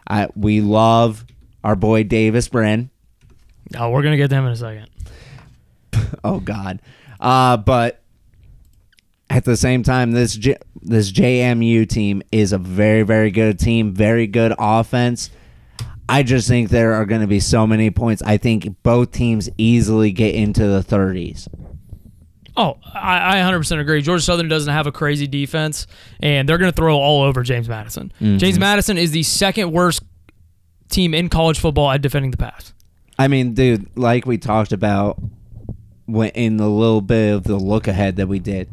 [0.09, 1.25] I, we love
[1.65, 2.91] our boy Davis Brin.
[3.77, 4.89] Oh, we're gonna get them in a second.
[6.23, 6.81] Oh God.
[7.19, 8.03] Uh, but
[9.29, 13.93] at the same time, this J- this JMU team is a very very good team,
[13.93, 15.31] very good offense.
[16.09, 18.23] I just think there are going to be so many points.
[18.23, 21.49] I think both teams easily get into the 30s.
[22.57, 24.01] Oh, I, I 100% agree.
[24.01, 25.87] Georgia Southern doesn't have a crazy defense,
[26.21, 28.12] and they're going to throw all over James Madison.
[28.21, 28.38] Mm-hmm.
[28.38, 30.03] James Madison is the second worst
[30.88, 32.73] team in college football at defending the pass.
[33.19, 35.21] I mean, dude, like we talked about
[36.09, 38.71] in the little bit of the look ahead that we did,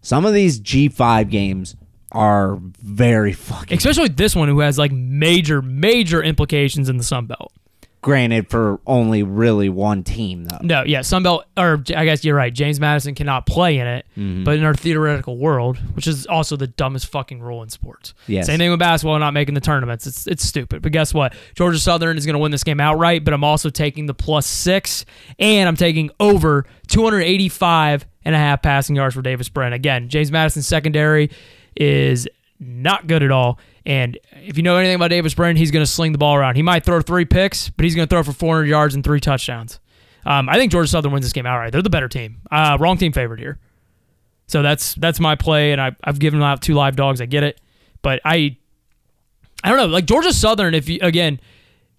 [0.00, 1.76] some of these G5 games
[2.12, 7.26] are very fucking Especially this one, who has like major, major implications in the Sun
[7.26, 7.52] Belt.
[8.02, 10.58] granted for only really one team though.
[10.62, 12.52] No, yeah, Sun Belt, or I guess you're right.
[12.52, 14.44] James Madison cannot play in it, Mm-hmm.
[14.44, 18.12] but in our theoretical world, which is also the dumbest fucking rule in sports.
[18.26, 18.46] Yes.
[18.46, 20.06] Same thing with basketball, not making the tournaments.
[20.06, 20.82] It's it's stupid.
[20.82, 21.34] But guess what?
[21.54, 24.46] Georgia Southern is going to win this game outright, but I'm also taking the plus
[24.46, 25.04] six,
[25.38, 29.72] and I'm taking over 285 and a half passing yards for Davis Brin.
[29.72, 31.30] Again, James Madison secondary
[31.76, 32.28] is
[32.58, 33.58] not good at all.
[33.86, 36.56] And if you know anything about Davis Brin, he's going to sling the ball around.
[36.56, 39.20] He might throw three picks, but he's going to throw for 400 yards and three
[39.20, 39.80] touchdowns.
[40.26, 41.72] Um, I think Georgia Southern wins this game outright.
[41.72, 42.42] They're the better team.
[42.50, 43.58] Uh, wrong team favored here.
[44.46, 47.20] So that's that's my play, and I, I've given out two live dogs.
[47.20, 47.60] I get it,
[48.02, 48.56] but I
[49.62, 49.86] I don't know.
[49.86, 51.40] Like Georgia Southern, if you again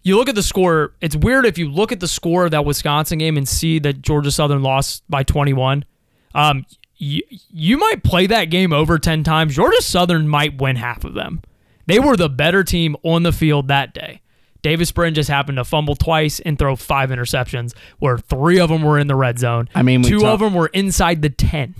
[0.03, 2.65] you look at the score, it's weird if you look at the score of that
[2.65, 5.85] Wisconsin game and see that Georgia Southern lost by 21.
[6.33, 6.65] Um,
[7.01, 9.55] you, you might play that game over 10 times.
[9.55, 11.41] Georgia Southern might win half of them.
[11.87, 14.21] They were the better team on the field that day.
[14.61, 18.83] Davis Brin just happened to fumble twice and throw five interceptions, where three of them
[18.83, 19.67] were in the red zone.
[19.73, 21.73] I mean, two talk- of them were inside the 10.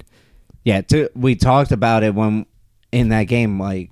[0.64, 2.48] Yeah, to, we talked about it when
[2.92, 3.60] in that game.
[3.60, 3.92] Like,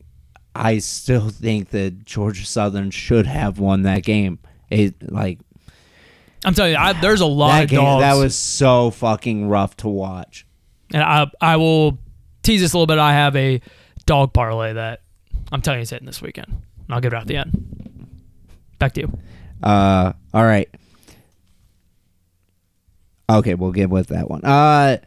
[0.55, 4.39] I still think that Georgia Southern should have won that game.
[4.71, 5.39] It like
[6.43, 8.01] I'm telling you, I, there's a lot that of game dogs.
[8.01, 10.45] that was so fucking rough to watch.
[10.93, 11.97] And I I will
[12.43, 12.97] tease this a little bit.
[12.97, 13.61] I have a
[14.05, 15.01] dog parlay that
[15.51, 16.47] I'm telling you is hitting this weekend.
[16.47, 18.07] And I'll give it out at the end.
[18.79, 19.19] Back to you.
[19.61, 20.69] Uh, all right.
[23.29, 24.43] Okay, we'll give with that one.
[24.43, 24.97] Uh,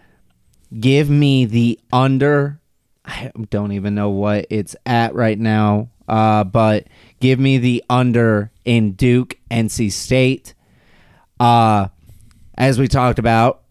[0.79, 2.61] give me the under.
[3.05, 5.89] I don't even know what it's at right now.
[6.07, 6.87] Uh, but
[7.21, 10.55] give me the under in Duke NC State.
[11.41, 11.89] Uh,
[12.57, 13.62] as we talked about,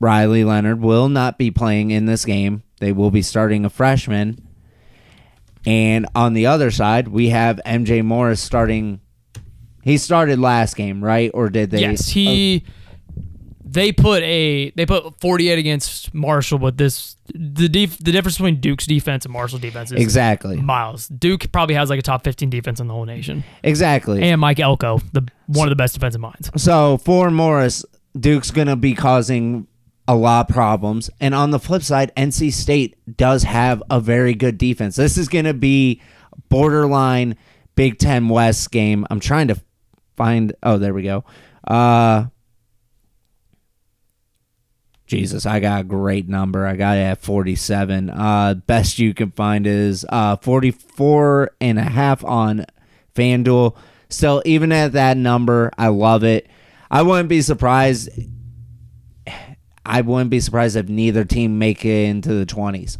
[0.00, 2.62] Riley Leonard will not be playing in this game.
[2.80, 4.38] They will be starting a freshman.
[5.66, 9.00] And on the other side, we have MJ Morris starting.
[9.82, 11.30] He started last game, right?
[11.34, 11.80] Or did they?
[11.80, 12.64] Yes, he.
[12.66, 12.72] Oh.
[13.70, 18.60] They put a they put 48 against Marshall, but this the def, the difference between
[18.60, 20.56] Duke's defense and Marshall's defense is Exactly.
[20.56, 21.06] miles.
[21.08, 24.22] Duke probably has like a top 15 defense in the whole nation, Exactly.
[24.22, 26.50] and Mike Elko, the one of the best defensive minds.
[26.56, 27.84] So for Morris,
[28.18, 29.66] Duke's gonna be causing
[30.08, 31.10] a lot of problems.
[31.20, 34.96] And on the flip side, NC State does have a very good defense.
[34.96, 36.00] This is gonna be
[36.48, 37.36] borderline
[37.76, 39.06] Big Ten West game.
[39.10, 39.60] I'm trying to
[40.16, 41.24] find oh there we go.
[41.66, 42.26] Uh
[45.06, 46.66] Jesus, I got a great number.
[46.66, 48.10] I got it at 47.
[48.10, 52.66] Uh, best you can find is uh, 44 and a half on
[53.14, 53.74] FanDuel.
[54.10, 56.46] Still, even at that number, I love it.
[56.90, 58.10] I wouldn't be surprised.
[59.88, 62.98] I wouldn't be surprised if neither team make it into the 20s.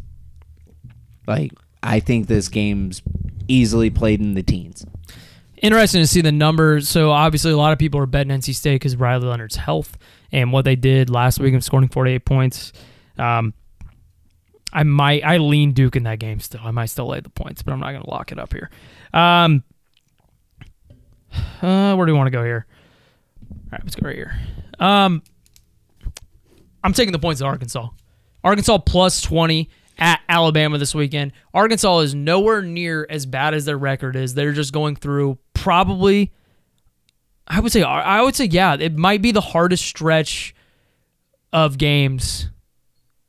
[1.27, 3.03] Like, I think this game's
[3.47, 4.87] easily played in the teens.
[5.59, 6.89] Interesting to see the numbers.
[6.89, 9.99] So obviously, a lot of people are betting NC State because Riley Leonard's health
[10.33, 12.73] and what they did last week of scoring 48 points.
[13.19, 13.53] Um,
[14.73, 16.61] I might I lean Duke in that game still.
[16.65, 18.71] I might still lay the points, but I'm not going to lock it up here.
[19.13, 19.63] Um,
[21.63, 22.67] uh, where do we want to go here?
[23.51, 24.39] All right, let's go right here.
[24.79, 25.23] Um,
[26.89, 27.87] I'm taking the points at Arkansas.
[28.43, 29.69] Arkansas plus 20
[29.99, 31.33] at Alabama this weekend.
[31.53, 34.33] Arkansas is nowhere near as bad as their record is.
[34.33, 36.33] They're just going through probably
[37.47, 40.55] I would say I would say yeah, it might be the hardest stretch
[41.53, 42.49] of games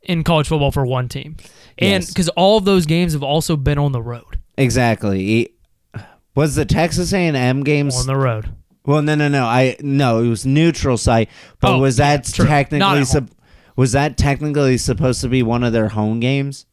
[0.04, 1.36] in college football for one team.
[1.78, 2.14] And Yes.
[2.14, 4.40] cuz all of those games have also been on the road.
[4.58, 5.50] Exactly.
[6.34, 8.54] Was the Texas A&M games On the road.
[8.86, 9.46] Well, no, no, no.
[9.46, 11.30] I no, it was neutral site.
[11.60, 12.46] But Oh, was that yeah.
[12.46, 13.30] Technically sup-
[13.80, 16.66] was that technically supposed to be one of their home games?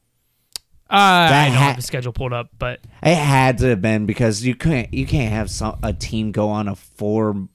[0.91, 4.07] Uh, I don't ha- have the schedule pulled up, but It had to have been
[4.07, 7.49] because you can't you can't have some, a team go on a four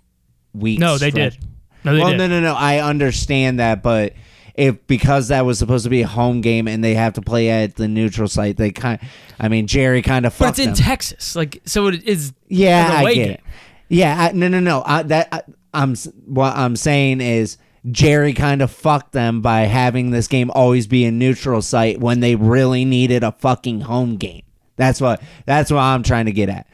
[0.53, 0.79] week.
[0.79, 1.39] no, they stretch.
[1.39, 1.45] did.
[1.83, 2.17] No, they well, did.
[2.17, 2.53] no, no, no.
[2.55, 4.13] I understand that, but
[4.55, 7.49] if because that was supposed to be a home game and they have to play
[7.49, 8.99] at the neutral site, they kind.
[9.39, 10.83] I mean, Jerry kind of But fucked it's in them.
[10.83, 11.35] Texas.
[11.35, 13.31] Like so it is Yeah, I get game.
[13.31, 13.41] it.
[13.89, 14.83] Yeah, I, no, no, no.
[14.85, 15.41] I, that I,
[15.73, 15.95] I'm
[16.25, 17.57] what I'm saying is
[17.89, 22.19] Jerry kind of fucked them by having this game always be a neutral site when
[22.19, 24.43] they really needed a fucking home game.
[24.75, 26.67] That's what that's what I'm trying to get at.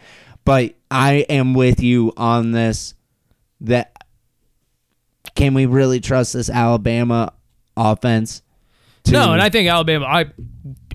[0.43, 2.93] But I am with you on this.
[3.61, 4.03] That
[5.35, 7.33] can we really trust this Alabama
[7.75, 8.41] offense?
[9.05, 10.25] To, No, and I think Alabama I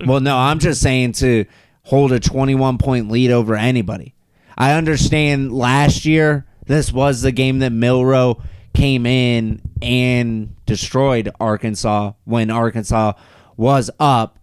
[0.05, 1.45] well, no, I'm just saying to
[1.83, 4.13] hold a 21 point lead over anybody.
[4.57, 8.41] I understand last year this was the game that Milroe
[8.73, 13.13] came in and destroyed Arkansas when Arkansas
[13.57, 14.39] was up,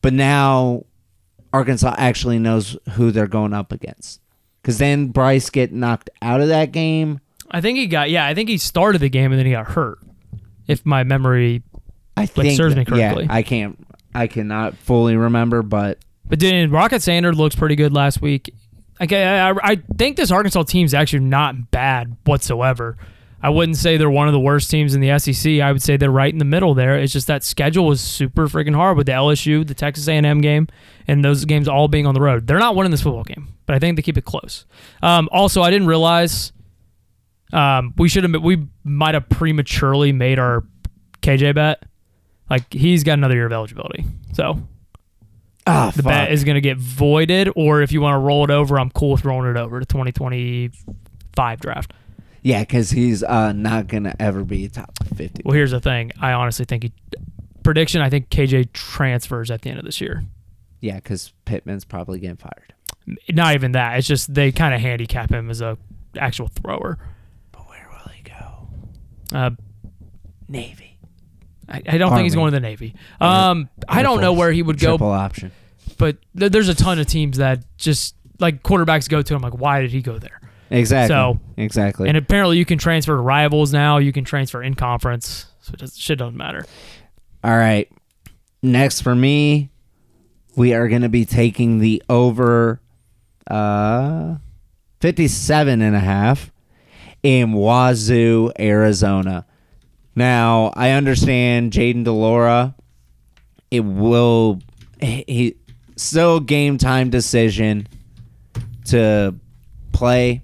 [0.00, 0.84] but now
[1.52, 4.20] Arkansas actually knows who they're going up against.
[4.60, 7.20] Because then Bryce get knocked out of that game.
[7.50, 9.66] I think he got yeah, I think he started the game and then he got
[9.66, 9.98] hurt.
[10.66, 11.62] If my memory
[12.16, 13.26] I think serves me that- yeah, correctly.
[13.30, 18.22] I can't, I cannot fully remember, but But then Rocket Sanders looks pretty good last
[18.22, 18.54] week.
[19.00, 22.96] Like, I, I, I think this Arkansas team's actually not bad whatsoever.
[23.42, 25.60] I wouldn't say they're one of the worst teams in the SEC.
[25.60, 26.96] I would say they're right in the middle there.
[26.96, 30.68] It's just that schedule was super freaking hard with the LSU, the Texas A&M game,
[31.08, 32.46] and those games all being on the road.
[32.46, 34.64] They're not winning this football game, but I think they keep it close.
[35.02, 36.52] Um, also, I didn't realize
[37.52, 40.64] um, we should have we might have prematurely made our
[41.20, 41.82] KJ bet.
[42.48, 44.62] Like he's got another year of eligibility, so
[45.66, 48.50] ah, the bet is going to get voided, or if you want to roll it
[48.50, 51.92] over, I'm cool with rolling it over to 2025 draft.
[52.42, 55.42] Yeah, because he's uh, not gonna ever be top 50.
[55.44, 56.12] Well, here's the thing.
[56.20, 56.92] I honestly think he
[57.62, 58.00] prediction.
[58.02, 60.24] I think KJ transfers at the end of this year.
[60.80, 62.74] Yeah, because Pittman's probably getting fired.
[63.30, 63.98] Not even that.
[63.98, 65.78] It's just they kind of handicap him as a
[66.16, 66.98] actual thrower.
[67.52, 68.68] But where will he go?
[69.36, 69.50] Uh,
[70.48, 70.98] Navy.
[71.68, 72.94] I, I don't think he's going to the Navy.
[73.20, 75.52] Um, I don't know where he would go, Triple option.
[75.96, 79.34] but th- there's a ton of teams that just like quarterbacks go to.
[79.34, 80.40] I'm like, why did he go there?
[80.72, 81.14] Exactly.
[81.14, 82.08] So- exactly.
[82.08, 83.98] And apparently, you can transfer to rivals now.
[83.98, 86.64] You can transfer in conference, so it does, shit doesn't matter.
[87.44, 87.90] All right.
[88.62, 89.70] Next for me,
[90.56, 92.80] we are going to be taking the over
[93.50, 94.36] uh
[95.00, 96.52] 57 and a half
[97.24, 99.44] in Wazoo, Arizona.
[100.14, 102.74] Now, I understand Jayden de Laura
[103.72, 104.60] it will
[105.00, 105.56] he
[105.96, 107.88] still game time decision.
[108.86, 109.34] to
[109.92, 110.42] play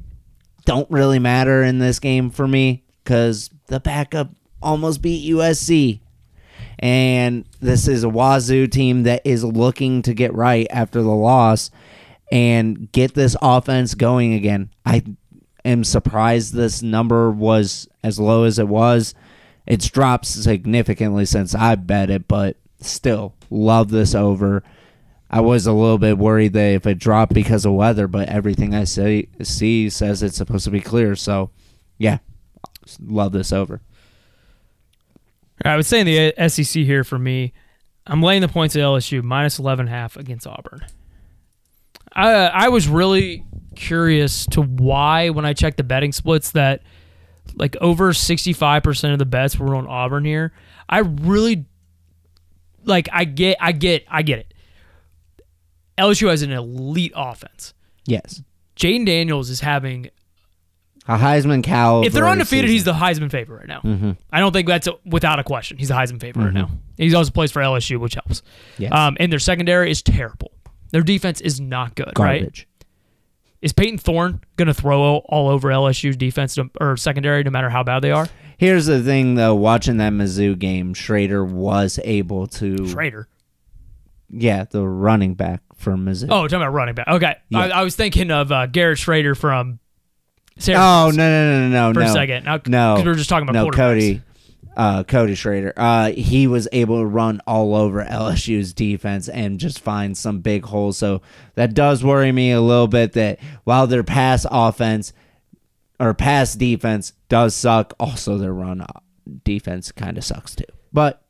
[0.69, 4.29] don't really matter in this game for me because the backup
[4.61, 6.01] almost beat USC.
[6.79, 11.71] And this is a Wazoo team that is looking to get right after the loss
[12.31, 14.69] and get this offense going again.
[14.85, 15.05] I
[15.64, 19.14] am surprised this number was as low as it was.
[19.66, 24.62] It's dropped significantly since I bet it, but still love this over.
[25.31, 28.74] I was a little bit worried that if it dropped because of weather, but everything
[28.74, 31.14] I see, see says it's supposed to be clear.
[31.16, 31.51] So,
[31.99, 32.18] yeah,
[33.01, 33.83] love this over.
[35.64, 37.53] I was saying the uh, SEC here for me.
[38.07, 40.81] I'm laying the points at LSU minus 11 half against Auburn.
[42.12, 46.83] I I was really curious to why when I checked the betting splits that
[47.57, 50.53] like over 65% of the bets were on Auburn here.
[50.89, 51.66] I really
[52.85, 54.55] like I get I get I get it.
[55.99, 57.74] LSU has an elite offense.
[58.07, 58.42] Yes.
[58.76, 60.09] Jayden Daniels is having
[61.09, 62.03] A Heisman cow.
[62.03, 62.74] if they're undefeated, season.
[62.74, 64.16] he's the Heisman favorite right now.
[64.32, 65.76] I don't think that's a, without a question.
[65.78, 66.70] He's the Heisman favorite right now.
[66.96, 68.42] He also plays for LSU, which helps.
[68.78, 68.92] Yes.
[68.92, 70.53] Um, and their secondary is terrible.
[70.90, 72.12] Their defense is not good.
[72.18, 72.40] Right?
[72.40, 72.66] garbage.
[73.61, 77.68] Is Payton Thorne going to throw all over LSU's defense to, or secondary, no matter
[77.68, 78.28] how bad they are?
[78.57, 79.55] Here's the thing, though.
[79.57, 82.86] Watching that Mizzou game, Schrader was able to.
[82.88, 83.28] Schrader.
[84.30, 86.24] Yeah, the running back for Mizzou.
[86.31, 87.09] Oh, talking about running back.
[87.09, 87.59] Okay, Yeah.
[87.61, 89.79] I, I was thinking of uh, Garrett Shrader from.
[90.59, 92.12] Oh Syracuse no no no no no For a no.
[92.12, 92.45] second.
[92.45, 93.70] Now- no 'cause we were just talking about no.
[93.70, 94.22] Cody,
[94.76, 95.72] uh, Cody Schrader.
[95.76, 100.64] Uh, he was able to run all over LSU's defense and just find some big
[100.64, 100.99] holes.
[100.99, 101.22] So
[101.55, 103.12] that does worry me a little bit.
[103.12, 105.12] That while their pass offense
[106.01, 108.87] or pass defense does suck, also their run uh,
[109.45, 110.64] defense kind of sucks too.
[110.93, 111.22] But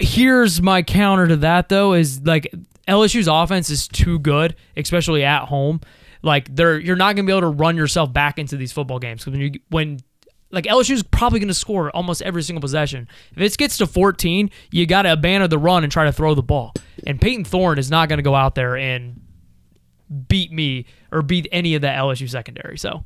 [0.00, 2.50] here's my counter to that though is like
[2.88, 5.80] LSU's offense is too good, especially at home.
[6.22, 9.26] Like they're you're not gonna be able to run yourself back into these football games
[9.26, 9.98] when you when
[10.50, 13.08] like LSU's probably gonna score almost every single possession.
[13.34, 16.34] If it gets to 14, you got to abandon the run and try to throw
[16.34, 16.74] the ball.
[17.06, 19.20] And Payton Thorne is not gonna go out there and
[20.28, 22.78] beat me or beat any of that LSU secondary.
[22.78, 23.04] So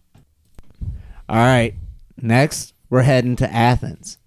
[1.29, 1.75] All right.
[2.21, 4.19] Next, we're heading to Athens.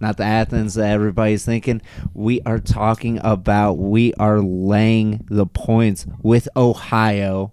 [0.00, 1.82] Not the Athens that everybody's thinking.
[2.14, 7.52] We are talking about we are laying the points with Ohio.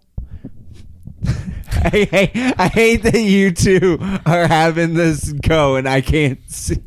[1.71, 6.77] I, hate, I hate that you two are having this go and I can't see.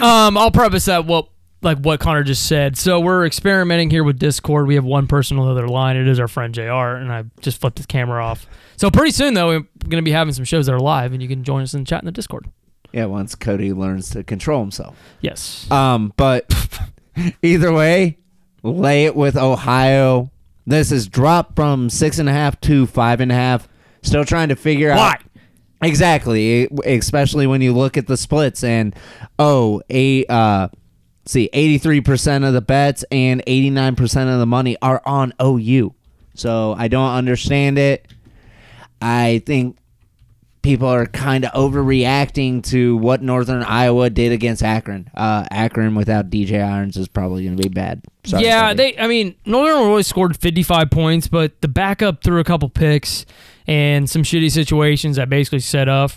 [0.00, 1.28] Um, I'll preface that what
[1.62, 2.76] like what Connor just said.
[2.76, 4.66] So we're experimenting here with Discord.
[4.66, 5.96] We have one person on the other line.
[5.96, 6.62] It is our friend Jr.
[6.62, 8.46] And I just flipped his camera off.
[8.76, 11.28] So pretty soon though, we're gonna be having some shows that are live, and you
[11.28, 12.46] can join us in the chat in the Discord.
[12.92, 14.96] Yeah, once Cody learns to control himself.
[15.20, 15.70] Yes.
[15.70, 16.52] Um, but
[17.42, 18.18] either way,
[18.62, 20.30] lay it with Ohio.
[20.66, 23.68] This is dropped from six and a half to five and a half.
[24.02, 25.14] Still trying to figure Why?
[25.14, 25.20] out
[25.82, 28.94] exactly, especially when you look at the splits and
[29.38, 30.68] oh, a uh,
[31.26, 35.02] see, eighty three percent of the bets and eighty nine percent of the money are
[35.04, 35.94] on OU.
[36.34, 38.06] So I don't understand it.
[39.02, 39.76] I think
[40.62, 45.10] people are kind of overreacting to what Northern Iowa did against Akron.
[45.14, 48.02] Uh, Akron without DJ Irons is probably going to be bad.
[48.24, 48.96] Sorry, yeah, they.
[48.98, 53.24] I mean, Northern Illinois scored 55 points, but the backup threw a couple picks
[53.66, 56.12] and some shitty situations that basically set up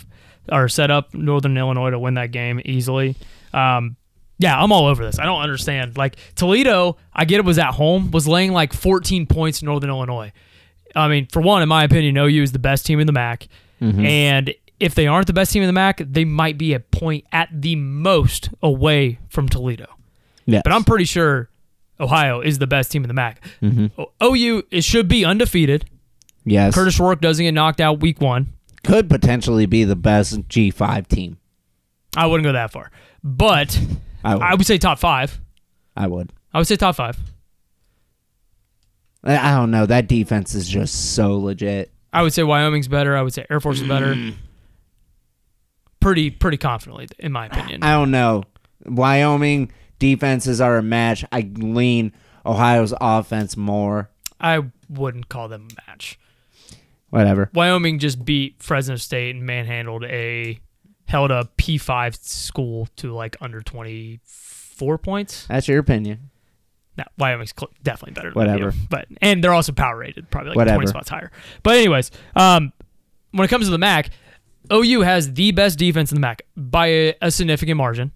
[0.52, 3.16] or set up Northern Illinois to win that game easily.
[3.52, 3.96] Um,
[4.38, 5.18] yeah, I'm all over this.
[5.18, 5.96] I don't understand.
[5.96, 9.90] Like Toledo, I get it was at home, was laying like 14 points to Northern
[9.90, 10.32] Illinois.
[10.96, 13.48] I mean, for one, in my opinion, OU is the best team in the MAC,
[13.80, 14.04] Mm-hmm.
[14.06, 17.24] and if they aren't the best team in the MAC, they might be a point
[17.32, 19.86] at the most away from Toledo.
[20.46, 20.62] Yes.
[20.64, 21.48] But I'm pretty sure
[22.00, 23.40] Ohio is the best team in the MAC.
[23.62, 24.00] Mm-hmm.
[24.00, 25.88] O- OU it should be undefeated.
[26.44, 28.52] yes, Kurtis Rourke doesn't get knocked out week one.
[28.82, 31.38] could potentially be the best G five team.
[32.16, 32.90] I wouldn't go that far,
[33.22, 33.78] but
[34.24, 34.42] I would.
[34.42, 35.40] I would say top five.
[35.96, 36.32] I would.
[36.52, 37.16] I would say top five.
[39.22, 39.86] I don't know.
[39.86, 41.90] That defense is just so legit.
[42.14, 43.16] I would say Wyoming's better.
[43.16, 44.14] I would say Air Force is better.
[44.14, 44.38] Mm-hmm.
[46.00, 47.82] Pretty pretty confidently, in my opinion.
[47.82, 48.44] I don't know.
[48.84, 51.24] Wyoming defenses are a match.
[51.32, 52.12] I lean
[52.46, 54.10] Ohio's offense more.
[54.40, 56.18] I wouldn't call them a match.
[57.10, 57.50] Whatever.
[57.54, 60.60] Wyoming just beat Fresno State and manhandled a
[61.06, 65.46] held a P5 school to like under 24 points.
[65.46, 66.30] That's your opinion.
[66.96, 68.72] No, Wyoming's cl- definitely better than Whatever.
[68.88, 70.76] But and they're also power rated, probably like Whatever.
[70.76, 71.30] 20 spots higher.
[71.62, 72.72] But anyways, um,
[73.32, 74.10] when it comes to the MAC,
[74.72, 78.12] OU has the best defense in the MAC by a, a significant margin,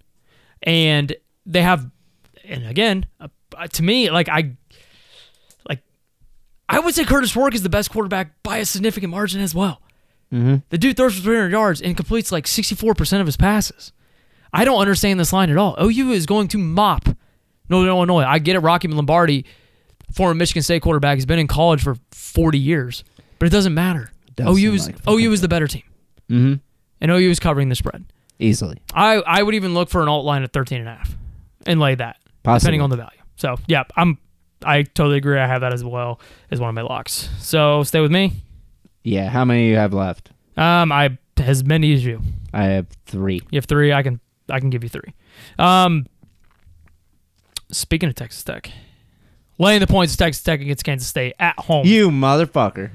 [0.63, 1.15] and
[1.45, 1.91] they have,
[2.45, 3.29] and again, uh,
[3.73, 4.53] to me, like I,
[5.69, 5.83] like
[6.69, 9.83] I would say Kurtis Rourke is the best quarterback by a significant margin as well.
[10.69, 13.93] The dude throws for 300 yards and completes like 64% of his passes.
[14.53, 15.75] I don't understand this line at all.
[15.83, 17.09] OU is going to mop
[17.69, 18.23] Northern Illinois.
[18.25, 18.61] I get it.
[18.61, 19.45] Rocky Lombardi,
[20.13, 23.05] former Michigan State quarterback, has been in college for 40 years,
[23.39, 24.11] but it doesn't matter.
[24.37, 25.83] Does OU is like OU is the better team,
[26.31, 26.55] Mm-hmm.
[27.01, 28.05] and OU is covering the spread.
[28.39, 28.79] Easily.
[28.95, 31.17] I, I would even look for an alt line at 13 and a half
[31.67, 32.67] and lay that, Possibly.
[32.67, 33.19] depending on the value.
[33.37, 34.19] So yeah, I'm
[34.65, 35.39] I totally agree.
[35.39, 37.29] I have that as well as one of my locks.
[37.41, 38.33] So stay with me.
[39.03, 39.29] Yeah.
[39.29, 40.31] How many you have left?
[40.57, 42.21] Um, I as many as you.
[42.53, 43.41] I have three.
[43.51, 43.93] You have three.
[43.93, 45.15] I can I can give you three.
[45.59, 46.07] Um,
[47.71, 48.71] speaking of Texas Tech,
[49.59, 51.87] laying the points of Texas Tech against Kansas State at home.
[51.87, 52.91] You motherfucker.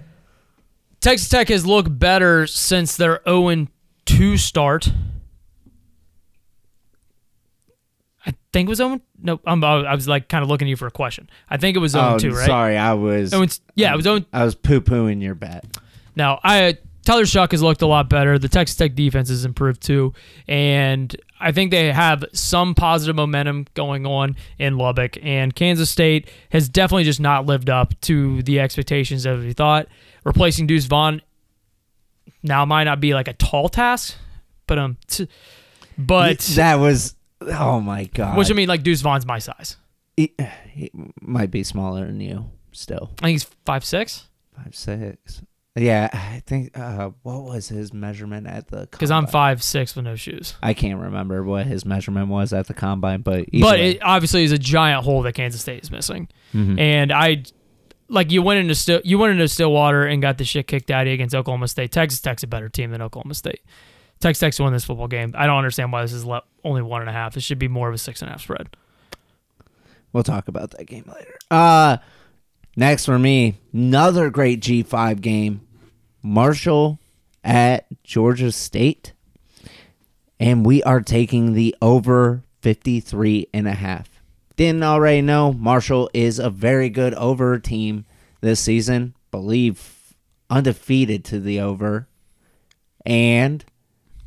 [1.02, 3.68] Texas Tech has looked better since their 0
[4.06, 4.92] 2 start.
[8.26, 10.78] I think it was 0 No, I'm, I was like kind of looking at you
[10.78, 11.30] for a question.
[11.50, 12.46] I think it was 0 Oh, 2, right?
[12.46, 12.78] sorry.
[12.78, 13.32] I was.
[13.32, 13.46] 0
[13.76, 15.66] yeah, it was 0 I was poo pooing your bet.
[16.16, 18.40] Now, I Tyler Shough has looked a lot better.
[18.40, 20.14] The Texas Tech defense has improved too,
[20.48, 21.14] and
[21.44, 25.18] I think they have some positive momentum going on in Lubbock.
[25.22, 29.88] And Kansas State has definitely just not lived up to the expectations that we thought.
[30.24, 31.22] Replacing Deuce Vaughn
[32.41, 34.16] now might not be like a tall task,
[34.68, 35.28] but um, t-
[35.98, 37.16] but that was.
[37.41, 38.38] Oh my god.
[38.38, 39.76] which I mean, like Deuce Vaughn's my size.
[40.16, 40.34] He,
[40.70, 42.50] he might be smaller than you.
[42.72, 44.30] Still I think he's five six.
[44.56, 45.41] five six.
[45.76, 46.78] Yeah, I think.
[46.78, 48.88] Uh, what was his measurement at the?
[48.92, 50.54] Because I'm five six with no shoes.
[50.62, 53.92] I can't remember what his measurement was at the combine, but but way.
[53.92, 56.28] it obviously is a giant hole that Kansas State is missing.
[56.54, 56.78] Mm-hmm.
[56.78, 57.44] And I,
[58.08, 61.02] like, you went into Still, you went into Stillwater and got the shit kicked out
[61.02, 61.92] of you against Oklahoma State.
[61.92, 63.62] Texas Tech's a better team than Oklahoma State.
[64.20, 65.34] Texas Tech's won this football game.
[65.36, 67.34] I don't understand why this is le- only one and a half.
[67.34, 68.78] This should be more of a six and a half spread.
[70.14, 71.36] We'll talk about that game later.
[71.50, 71.98] Uh
[72.76, 75.62] next for me, another great G5 game.
[76.22, 77.00] Marshall
[77.44, 79.14] at Georgia State.
[80.40, 84.22] And we are taking the over 53 and a half.
[84.56, 88.06] Didn't already know Marshall is a very good over team
[88.42, 89.16] this season.
[89.32, 90.16] Believe
[90.50, 92.08] undefeated to the over.
[93.06, 93.66] And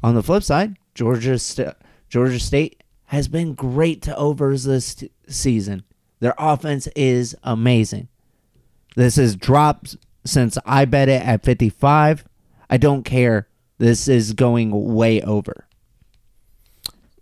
[0.02, 1.74] on the flip side, Georgia St-
[2.08, 5.84] Georgia State has been great to overs this t- season.
[6.20, 8.08] Their offense is amazing.
[8.96, 12.24] This has dropped since I bet it at 55.
[12.68, 13.46] I don't care.
[13.78, 15.66] This is going way over.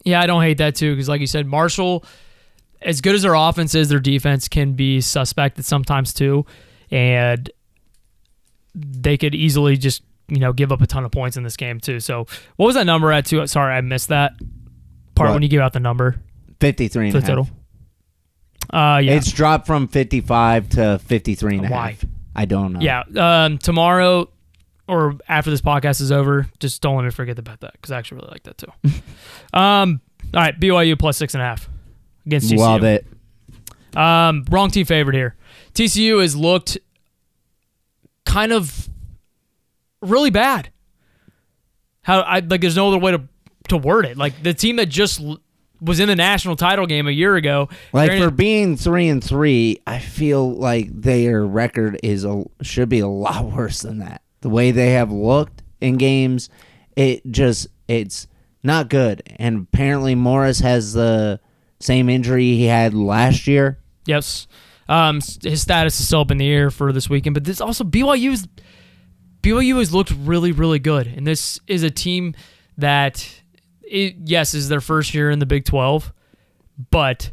[0.05, 2.05] Yeah, I don't hate that too because, like you said, Marshall,
[2.81, 6.47] as good as their offense is, their defense can be suspected sometimes too,
[6.91, 7.51] and
[8.75, 11.81] they could easily just you know give up a ton of points in this game
[11.81, 12.01] too.
[12.01, 13.27] So, what was that number at?
[13.27, 14.33] Too sorry, I missed that
[15.14, 15.35] part What?
[15.35, 16.16] when you give out the number
[16.61, 17.51] 53 and for a the half.
[18.70, 21.76] Uh, yeah, It's dropped from 55 to 53 and a half.
[21.76, 21.96] Why?
[22.34, 22.80] I don't know.
[22.80, 23.02] yeah.
[23.16, 24.28] Um, tomorrow
[24.88, 27.98] or after this podcast is over, just don't let me forget about that because I
[27.98, 28.72] actually really like that too.
[29.58, 30.00] um,
[30.34, 31.68] all right, BYU plus six and a half
[32.26, 32.58] against TCU.
[32.58, 33.06] Love it.
[33.96, 35.36] Um, wrong team favorite here.
[35.74, 36.76] TCU has looked
[38.26, 38.88] kind of
[40.02, 40.70] really bad.
[42.02, 42.60] How I like?
[42.60, 43.22] There's no other way to
[43.68, 44.16] to word it.
[44.18, 45.20] Like the team that just
[45.81, 47.68] was in the national title game a year ago.
[47.93, 52.89] Like granted- for being 3 and 3, I feel like their record is a, should
[52.89, 54.22] be a lot worse than that.
[54.41, 56.49] The way they have looked in games,
[56.97, 58.27] it just it's
[58.62, 59.22] not good.
[59.37, 61.41] And apparently Morris has the
[61.81, 63.79] same injury he had last year.
[64.07, 64.47] Yes.
[64.89, 67.85] Um, his status is still up in the air for this weekend, but this also
[67.85, 68.47] BYU's
[69.43, 72.35] BYU has looked really, really good, and this is a team
[72.79, 73.43] that,
[73.87, 76.12] it, yes, is their first year in the Big Twelve,
[76.91, 77.30] but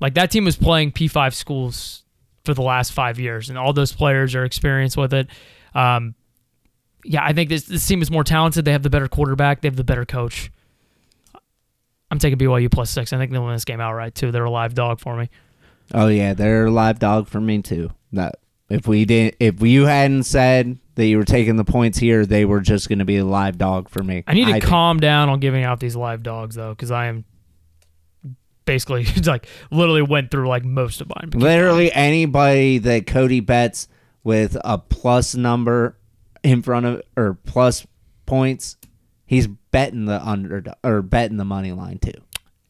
[0.00, 2.04] like that team was playing P five schools
[2.44, 5.28] for the last five years, and all those players are experienced with it.
[5.74, 6.14] Um,
[7.04, 8.64] yeah, I think this this team is more talented.
[8.64, 9.60] They have the better quarterback.
[9.60, 10.50] They have the better coach.
[12.10, 13.12] I'm taking BYU plus six.
[13.12, 14.30] I think they'll win this game outright too.
[14.30, 15.30] They're a live dog for me.
[15.94, 17.90] Oh yeah, they're a live dog for me too.
[18.12, 18.36] That
[18.72, 22.44] if we didn't if you hadn't said that you were taking the points here, they
[22.44, 24.24] were just going to be a live dog for me.
[24.26, 24.64] I need to think.
[24.64, 27.24] calm down on giving out these live dogs though, because I am
[28.64, 31.30] basically like literally went through like most of mine.
[31.34, 33.88] Literally anybody that Cody bets
[34.24, 35.98] with a plus number
[36.42, 37.86] in front of or plus
[38.24, 38.78] points,
[39.26, 42.12] he's betting the under or betting the money line too.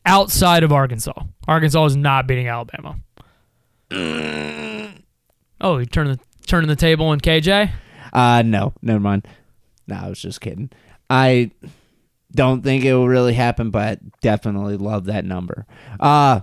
[0.05, 1.13] Outside of Arkansas,
[1.47, 2.97] Arkansas is not beating Alabama.
[3.91, 4.72] Mm.
[5.63, 7.71] Oh, you turn the turning the table on KJ.
[8.13, 9.27] Uh no, never mind.
[9.87, 10.71] No, I was just kidding.
[11.09, 11.51] I
[12.31, 15.67] don't think it will really happen, but definitely love that number.
[15.99, 16.41] Uh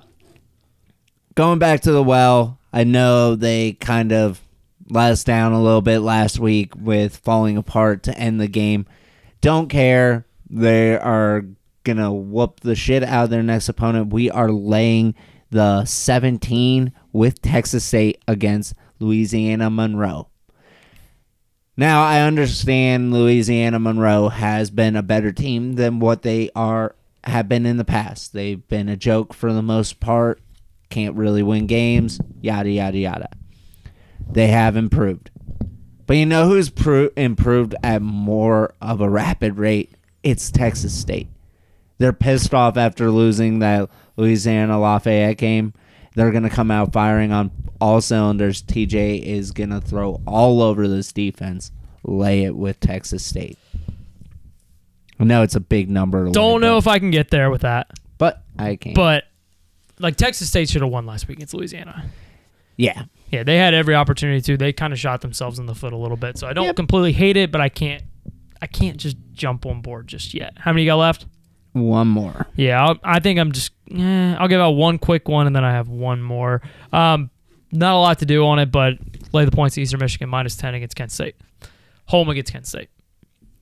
[1.35, 4.41] going back to the well, I know they kind of
[4.89, 8.85] let us down a little bit last week with falling apart to end the game.
[9.41, 10.25] Don't care.
[10.49, 11.45] They are
[11.83, 14.11] gonna whoop the shit out of their next opponent.
[14.13, 15.15] We are laying
[15.51, 20.27] the 17 with Texas State against Louisiana Monroe.
[21.77, 27.47] Now I understand Louisiana Monroe has been a better team than what they are have
[27.47, 28.33] been in the past.
[28.33, 30.41] They've been a joke for the most part.
[30.89, 32.19] Can't really win games.
[32.41, 33.29] Yada yada yada.
[34.29, 35.31] They have improved,
[36.05, 39.93] but you know who's pro- improved at more of a rapid rate?
[40.21, 41.29] It's Texas State.
[41.97, 45.73] They're pissed off after losing that Louisiana Lafayette game.
[46.15, 48.61] They're gonna come out firing on all cylinders.
[48.63, 51.71] TJ is gonna throw all over this defense.
[52.03, 53.57] Lay it with Texas State.
[55.19, 56.25] I know it's a big number.
[56.25, 58.93] to Don't know if I can get there with that, but I can.
[58.93, 59.25] but
[59.99, 62.05] like Texas State should have won last week against Louisiana.
[62.77, 64.55] yeah, Yeah, they had every opportunity to.
[64.57, 66.37] They kind of shot themselves in the foot a little bit.
[66.37, 66.75] So I don't Yep.
[66.77, 68.03] completely hate it, but I can't.
[68.61, 70.53] I can't just jump on board just yet.
[70.57, 71.25] How many you got left?
[71.73, 72.47] One more.
[72.55, 73.71] Yeah, I'll, I think I'm just.
[73.91, 76.61] Eh, I'll give out one quick one, and then I have one more.
[76.91, 77.29] Um,
[77.71, 78.93] not a lot to do on it, but
[79.33, 81.35] lay the points Eastern Michigan minus ten against Kent State.
[82.05, 82.89] Home against Kent State.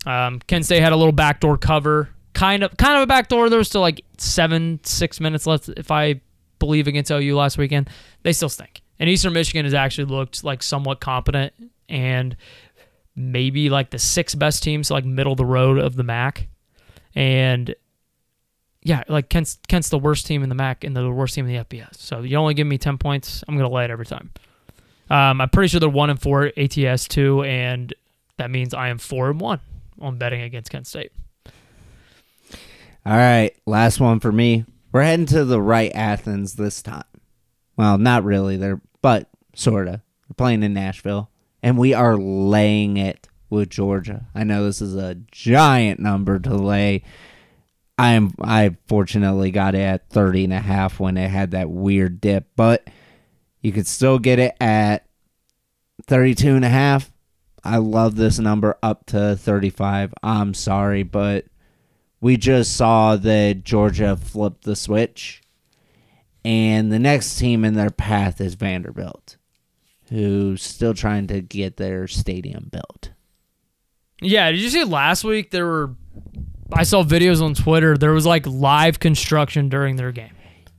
[0.06, 3.50] Um, Kent State had a little backdoor cover, kind of, kind of a backdoor.
[3.50, 6.22] There was still like seven, six minutes left, if I
[6.60, 7.90] believe, against OU last weekend.
[8.24, 11.54] They still stink, and Eastern Michigan has actually looked like somewhat competent
[11.90, 12.38] and
[13.16, 16.48] maybe like the sixth best team, so like middle of the road of the MAC,
[17.16, 17.76] and
[18.88, 21.54] yeah, like Kent's Kent's the worst team in the MAC and the worst team in
[21.54, 21.98] the FBS.
[21.98, 24.32] So you only give me ten points, I'm gonna lay it every time.
[25.10, 27.94] Um, I'm pretty sure they're one and four ATS two, and
[28.38, 29.60] that means I am four and one
[30.00, 31.12] on betting against Kent State.
[33.06, 34.64] All right, last one for me.
[34.94, 37.04] We're heading to the right Athens this time.
[37.76, 38.56] Well, not really.
[38.56, 40.02] They're but sorta.
[40.30, 41.30] We're playing in Nashville,
[41.62, 44.28] and we are laying it with Georgia.
[44.34, 47.04] I know this is a giant number to lay.
[47.98, 48.34] I am.
[48.42, 52.48] I fortunately got it at 30 and a half when it had that weird dip,
[52.56, 52.88] but
[53.62, 55.08] you could still get it at
[56.06, 57.12] 32 and a half.
[57.64, 60.14] I love this number up to 35.
[60.22, 61.46] I'm sorry, but
[62.22, 65.42] we just saw that Georgia flip the switch,
[66.46, 69.38] and the next team in their path is Vanderbilt,
[70.10, 73.12] who's still trying to get their stadium built.
[74.22, 75.96] Yeah, did you see last week there were?
[76.72, 77.98] I saw videos on Twitter.
[77.98, 80.32] There was like live construction during their game.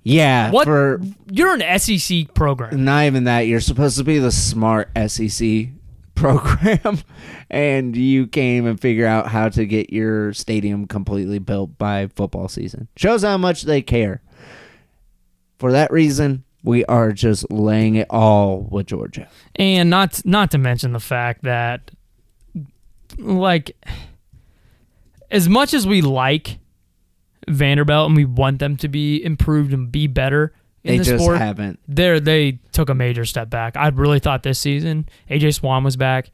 [0.02, 0.64] Yeah, What?
[0.64, 2.84] for You're an SEC program.
[2.84, 5.68] not even that, you're supposed to be the smart SEC
[6.14, 6.98] program,
[7.50, 12.48] and you came and figure out how to get your stadium completely built by football
[12.48, 12.88] season.
[12.96, 14.22] Shows how much they care.
[15.58, 19.28] For that reason, we are just laying it all with Georgia.
[19.56, 21.90] and not not to mention the fact that
[23.18, 23.76] like
[25.30, 26.58] as much as we like
[27.48, 30.52] Vanderbilt and we want them to be improved and be better
[30.84, 31.80] in They the just sport, haven't.
[31.88, 33.76] there they took a major step back.
[33.76, 36.30] I really thought this season AJ Swann was back.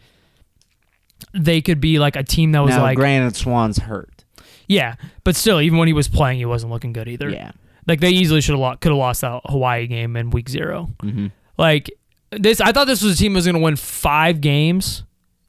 [1.32, 4.24] They could be like a team that was now, like granted, Swann's hurt.
[4.68, 7.30] yeah, but still, even when he was playing, he wasn't looking good either.
[7.30, 7.52] Yeah.
[7.86, 10.90] Like they easily should have lost, could have lost that Hawaii game in week 0
[11.02, 11.30] Mhm.
[11.58, 11.90] Like
[12.30, 15.04] this, I thought this was a team that was going to win five games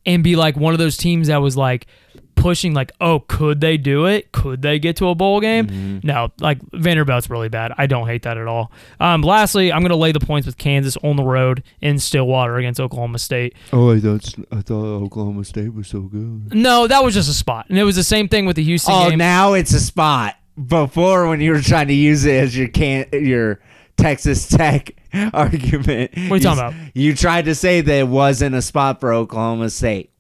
[0.06, 1.88] and be like one of those teams that was like
[2.36, 4.32] pushing, like, oh, could they do it?
[4.32, 5.68] Could they get to a bowl game?
[5.68, 6.08] Mm-hmm.
[6.08, 7.72] No, like Vanderbilt's really bad.
[7.78, 8.72] I don't hate that at all.
[9.00, 12.58] Um, lastly, I'm going to lay the points with Kansas on the road in Stillwater
[12.58, 13.56] against Oklahoma State.
[13.74, 16.54] Oh, I thought I thought Oklahoma State was so good.
[16.54, 18.94] No, that was just a spot, and it was the same thing with the Houston
[18.96, 19.18] Oh, game.
[19.20, 20.36] now it's a spot.
[20.68, 23.60] Before, when you were trying to use it as your can your
[23.98, 24.92] Texas Tech
[25.34, 26.74] argument, what are you talking about?
[26.94, 30.12] You tried to say that it wasn't a spot for Oklahoma State,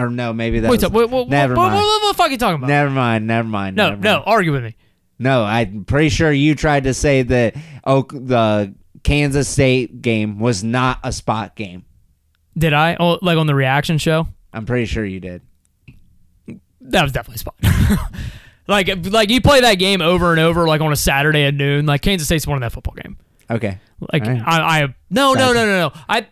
[0.00, 0.70] or no, maybe that.
[0.70, 1.74] Wait, was, what, what, never what, mind.
[1.74, 2.68] what, what, what the fuck are you talking about?
[2.68, 3.26] Never mind.
[3.26, 3.76] Never mind.
[3.76, 4.24] no, never no, mind.
[4.26, 4.76] argue with me.
[5.18, 5.42] no.
[5.44, 11.00] I'm pretty sure you tried to say that Oh, the Kansas State game was not
[11.02, 11.84] a spot game.
[12.56, 12.96] Did I?
[12.98, 14.28] Oh, like on the reaction show?
[14.52, 15.42] I'm pretty sure you did.
[16.82, 17.54] That was definitely spot.
[18.66, 21.86] like, like you play that game over and over, like on a Saturday at noon.
[21.86, 23.16] Like Kansas State's winning that football game.
[23.50, 23.78] Okay.
[24.12, 24.42] Like right.
[24.44, 25.92] I, I no, no, no, no, no.
[26.08, 26.26] I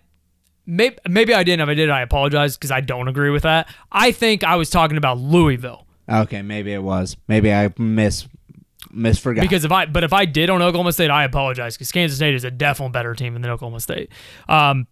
[0.68, 1.62] maybe maybe I didn't.
[1.62, 3.68] If I did, I apologize because I don't agree with that.
[3.90, 6.42] I think I was talking about Louisville Okay.
[6.42, 7.16] Maybe it was.
[7.26, 8.26] Maybe I miss
[8.92, 9.40] misforgot.
[9.42, 12.34] because if I but if I did on Oklahoma State, I apologize because Kansas State
[12.34, 14.10] is a definitely better team than Oklahoma State.
[14.48, 14.86] Um,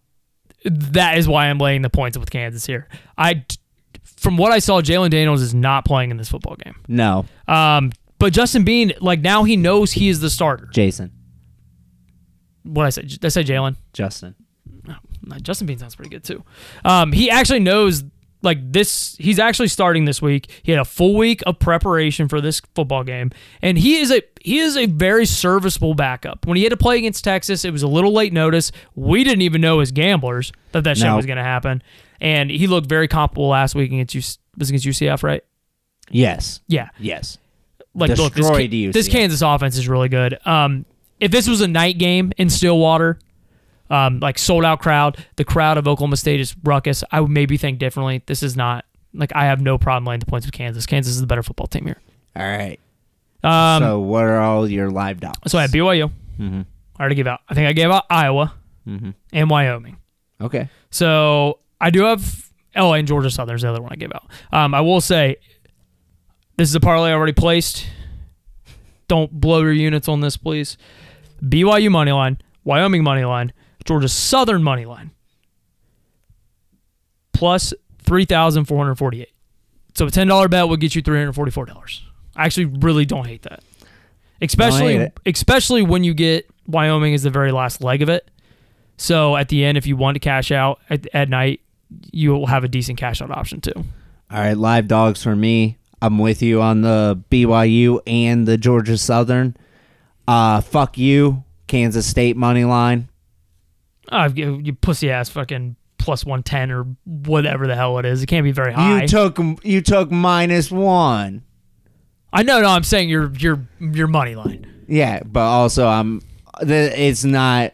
[0.65, 2.87] that is why I'm laying the points with Kansas here.
[3.17, 3.45] I,
[4.03, 6.75] from what I saw, Jalen Daniels is not playing in this football game.
[6.87, 10.67] no, Um, but Justin Bean, like now he knows he is the starter.
[10.73, 11.11] Jason,
[12.63, 13.11] What I said?
[13.23, 13.77] I say Jalen?
[13.93, 14.35] Justin.
[15.41, 16.43] Justin Bean sounds pretty good too.
[16.85, 18.03] Um, he actually knows
[18.43, 19.15] like this.
[19.19, 20.49] He's actually starting this week.
[20.63, 24.21] He had a full week of preparation for this football game, and he is a
[24.41, 26.45] he is a very serviceable backup.
[26.45, 28.71] When he had to play against Texas, it was a little late notice.
[28.95, 31.15] We didn't even know as gamblers that that shit No.
[31.15, 31.81] was going to happen,
[32.21, 34.21] and he looked very comparable last week against U-
[34.57, 35.43] was against UCF, right?
[36.09, 36.61] Yes.
[36.67, 37.37] Yeah, Yes.
[37.93, 40.37] like look, this, Destroyed this Kansas offense is really good.
[40.45, 40.85] Um,
[41.19, 43.19] if this was a night game in Stillwater,
[43.89, 47.03] um, like sold out crowd, the crowd of Oklahoma State is ruckus.
[47.11, 48.21] I would maybe think differently.
[48.25, 50.85] This is not like I have no problem laying the points with Kansas.
[50.85, 51.99] Kansas is the better football team here.
[52.35, 52.79] All right.
[53.43, 55.51] Um, so what are all your live dogs?
[55.51, 56.11] so I had BYU.
[56.39, 56.65] Mhm.
[56.97, 57.39] I already gave out.
[57.47, 58.53] I think I gave out Iowa
[58.87, 59.13] Mhm.
[59.31, 59.97] and Wyoming.
[60.41, 60.69] Okay.
[60.89, 64.25] So I do have oh, and Georgia Southern's the other one I gave out.
[64.51, 65.37] Um, I will say
[66.57, 67.87] this is a parlay I already placed.
[69.07, 70.77] Don't blow your units on this, please.
[71.41, 73.53] BYU money line, Wyoming money line,
[73.87, 75.11] Georgia Southern money line,
[77.33, 77.73] plus
[78.03, 79.31] three thousand four hundred forty-eight.
[79.95, 82.03] So a ten dollar bet would get you three hundred forty-four dollars.
[82.35, 83.63] I actually really don't hate that,
[84.41, 88.29] especially hate especially when you get Wyoming is the very last leg of it.
[88.97, 91.61] So at the end, if you want to cash out at, at night,
[92.11, 93.73] you will have a decent cash out option too.
[93.75, 95.77] All right, live dogs for me.
[96.01, 99.55] I'm with you on the BYU and the Georgia Southern.
[100.27, 103.07] Uh, fuck you, Kansas State money line.
[104.09, 108.23] Uh, you, you pussy ass fucking plus one ten or whatever the hell it is.
[108.23, 109.01] It can't be very high.
[109.01, 111.43] You took you took minus one.
[112.31, 114.85] I know, no, I'm saying your your your money line.
[114.87, 116.21] Yeah, but also I'm.
[116.61, 117.73] It's not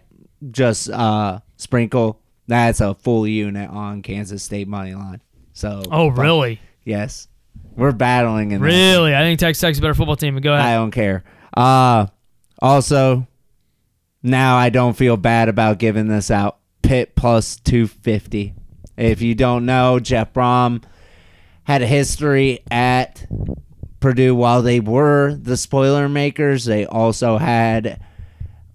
[0.51, 2.19] just uh sprinkle.
[2.47, 5.21] That's a full unit on Kansas State money line.
[5.53, 6.59] So Oh, really?
[6.83, 7.27] Yes,
[7.75, 8.61] we're battling in.
[8.61, 9.15] Really?
[9.15, 10.33] I think Texas Tech's a better football team.
[10.33, 11.23] But go I don't care.
[11.55, 12.07] Uh
[12.59, 13.27] also
[14.23, 16.57] now I don't feel bad about giving this out.
[16.81, 18.53] Pitt plus 250.
[18.97, 20.83] If you don't know, Jeff Brohm
[21.63, 23.25] had a history at
[23.99, 26.65] Purdue while they were the spoiler makers.
[26.65, 28.01] They also had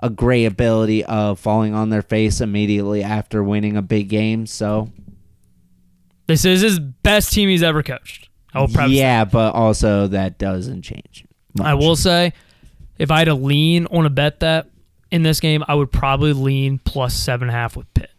[0.00, 4.46] a great ability of falling on their face immediately after winning a big game.
[4.46, 4.90] So,
[6.26, 8.28] This is his best team he's ever coached.
[8.54, 11.24] I will preface yeah, but also that doesn't change.
[11.60, 12.32] I will say,
[12.98, 14.70] if I had to lean on a bet that
[15.10, 18.10] in this game, I would probably lean plus seven and a half with Pitt.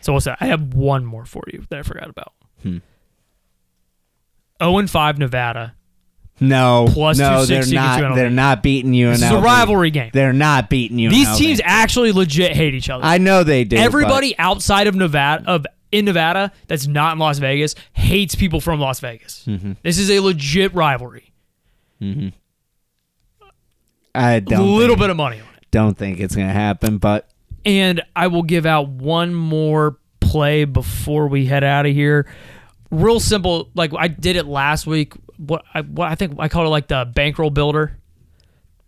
[0.00, 0.38] So what's that?
[0.40, 2.32] I have one more for you that I forgot about.
[2.62, 2.78] Hmm.
[4.62, 5.74] 0 and 5 Nevada.
[6.38, 8.14] No, Plus no, they're 260 not.
[8.14, 9.08] They're not beating you.
[9.08, 10.10] This is a rivalry game.
[10.12, 11.08] They're not beating you.
[11.08, 13.04] These teams actually legit hate each other.
[13.04, 13.76] I know they do.
[13.76, 18.80] Everybody outside of Nevada of in Nevada that's not in Las Vegas hates people from
[18.80, 19.44] Las Vegas.
[19.46, 19.72] Mm-hmm.
[19.82, 21.32] This is a legit rivalry.
[22.00, 22.32] but
[24.14, 24.60] I A don't.
[24.60, 25.55] A little bit of money on it.
[25.76, 26.96] Don't think it's gonna happen.
[26.96, 27.28] But
[27.66, 32.26] And I will give out one more play before we head out of here.
[32.90, 35.12] Real simple, like I did it last week.
[35.36, 37.98] What I, what I think I called it like the bankroll builder.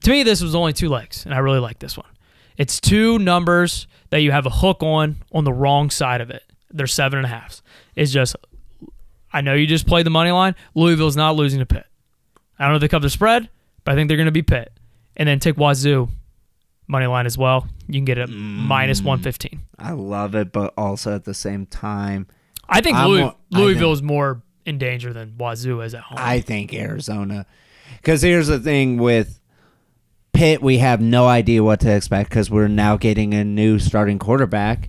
[0.04, 2.08] To me, this was only two legs, and I really like this one.
[2.56, 6.42] It's two numbers that you have a hook on on the wrong side of it.
[6.70, 7.60] They're seven and a.
[7.96, 8.34] It's just,
[9.30, 10.54] I know you just played the money line.
[10.74, 11.84] Louisville's not losing to Pitt.
[12.58, 13.50] I don't know if they cover the spread,
[13.84, 14.72] but I think they're going to be Pitt.
[15.18, 16.08] And then take Wazoo
[16.88, 17.66] money line as well.
[17.86, 19.06] You can get it minus mm.
[19.06, 19.60] 115.
[19.78, 20.52] I love it.
[20.52, 22.26] But also at the same time,
[22.68, 26.18] I think Louis, Louisville is more in danger than Wazoo is at home.
[26.20, 27.46] I think Arizona.
[27.96, 29.40] Because here's the thing with
[30.32, 34.18] Pitt, we have no idea what to expect because we're now getting a new starting
[34.18, 34.88] quarterback.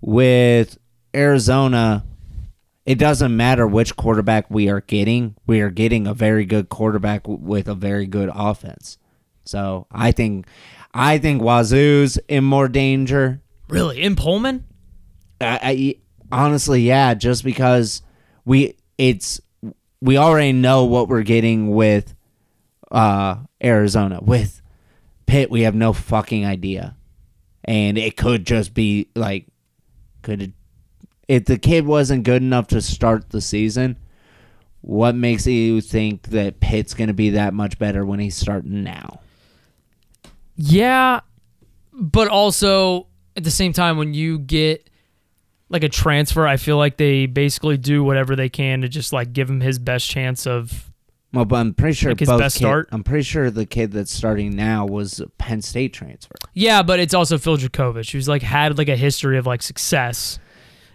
[0.00, 0.76] With
[1.14, 2.04] Arizona,
[2.84, 5.36] it doesn't matter which quarterback we are getting.
[5.46, 8.98] We are getting a very good quarterback with a very good offense.
[9.44, 10.46] So I think,
[10.94, 13.42] I think Wazoo's in more danger.
[13.68, 14.00] really?
[14.00, 14.64] In Pullman?
[15.40, 15.58] I,
[16.30, 18.00] I honestly, yeah, just because
[18.44, 19.40] we it's
[20.00, 22.14] we already know what we're getting with
[22.92, 24.20] uh Arizona.
[24.22, 24.62] With
[25.26, 26.96] Pitt, we have no fucking idea.
[27.64, 29.46] And it could just be like
[30.22, 30.52] could it,
[31.26, 33.96] if the kid wasn't good enough to start the season,
[34.80, 38.84] what makes you think that Pitt's going to be that much better when he's starting
[38.84, 39.20] now?
[40.56, 41.20] Yeah,
[41.92, 44.88] but also at the same time, when you get
[45.68, 49.32] like a transfer, I feel like they basically do whatever they can to just like
[49.32, 50.90] give him his best chance of.
[51.32, 52.88] Well, but I'm pretty sure Like his both best kid- start?
[52.92, 56.36] I'm pretty sure the kid that's starting now was a Penn State transfer.
[56.52, 60.38] Yeah, but it's also Phil Jurkovec, who's like had like a history of like success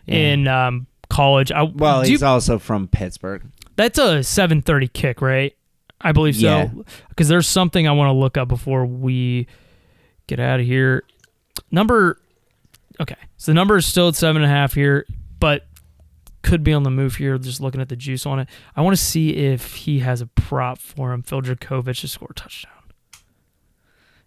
[0.07, 1.51] in um, college.
[1.51, 3.43] I, Well, do you- he's also from Pittsburgh.
[3.75, 5.53] that's a seven thirty kick, right?
[6.01, 6.69] I believe Yeah.
[6.71, 6.85] so.
[7.09, 9.47] Because there's something I want to look up before we
[10.27, 11.03] get out of here.
[11.71, 12.21] Number
[13.01, 15.05] Okay, so the number is still at seven and a half here,
[15.39, 15.65] but
[16.41, 17.37] could be on the move here.
[17.37, 20.25] Just looking at the juice on it, I want to see if he has a
[20.25, 21.21] prop for him.
[21.21, 22.73] Phil Jurkovec to score a touchdown.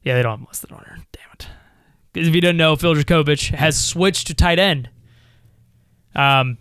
[0.02, 0.96] Yeah, they don't have listed on here.
[1.12, 1.48] Damn it.
[2.12, 4.88] Because if you didn't know, Phil Jurkovec has switched to tight end.
[6.14, 6.56] Um,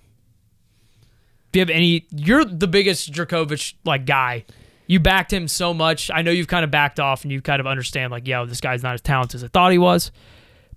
[1.49, 4.43] if you have any, you're the biggest Jurkovec like guy.
[4.91, 6.11] You backed him so much.
[6.13, 8.59] I know you've kind of backed off and you kind of understand like, yo, this
[8.59, 10.11] guy's not as talented as I thought he was.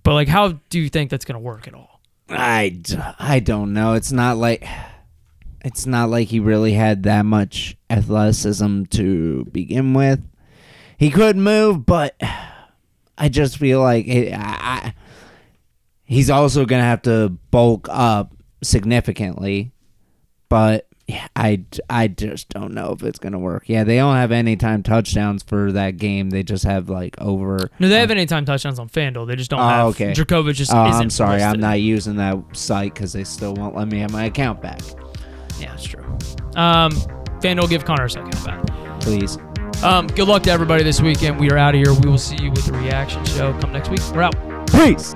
[0.04, 2.00] But like, how do you think that's going to work at all?
[2.28, 2.80] I,
[3.18, 3.94] I don't know.
[3.94, 4.64] It's not like
[5.64, 10.22] it's not like he really had that much athleticism to begin with.
[10.96, 12.14] He could move, but
[13.18, 14.94] I just feel like it, I, I,
[16.04, 19.72] he's also gonna have to bulk up significantly.
[20.48, 23.64] But yeah, I, I just don't know if it's gonna work.
[23.66, 26.30] Yeah, they don't have any time touchdowns for that game.
[26.30, 27.70] They just have like over.
[27.78, 29.26] No, they have anytime touchdowns on FanDuel.
[29.26, 30.12] They just don't Oh, have okay.
[30.12, 33.88] Jurkovec just Oh, I'm sorry, I'm not using that site because they still won't let
[33.88, 34.80] me have my account back.
[35.60, 36.02] Yeah, that's true.
[36.56, 36.92] Um,
[37.40, 38.64] FanDuel, give Connor a second back.
[39.00, 39.36] Please.
[39.82, 41.38] Um, good luck to everybody this weekend.
[41.38, 41.92] We are out of here.
[41.92, 43.52] We will see you with the reaction show.
[43.60, 44.00] Come next week.
[44.14, 44.34] We're out.
[44.70, 45.14] Peace.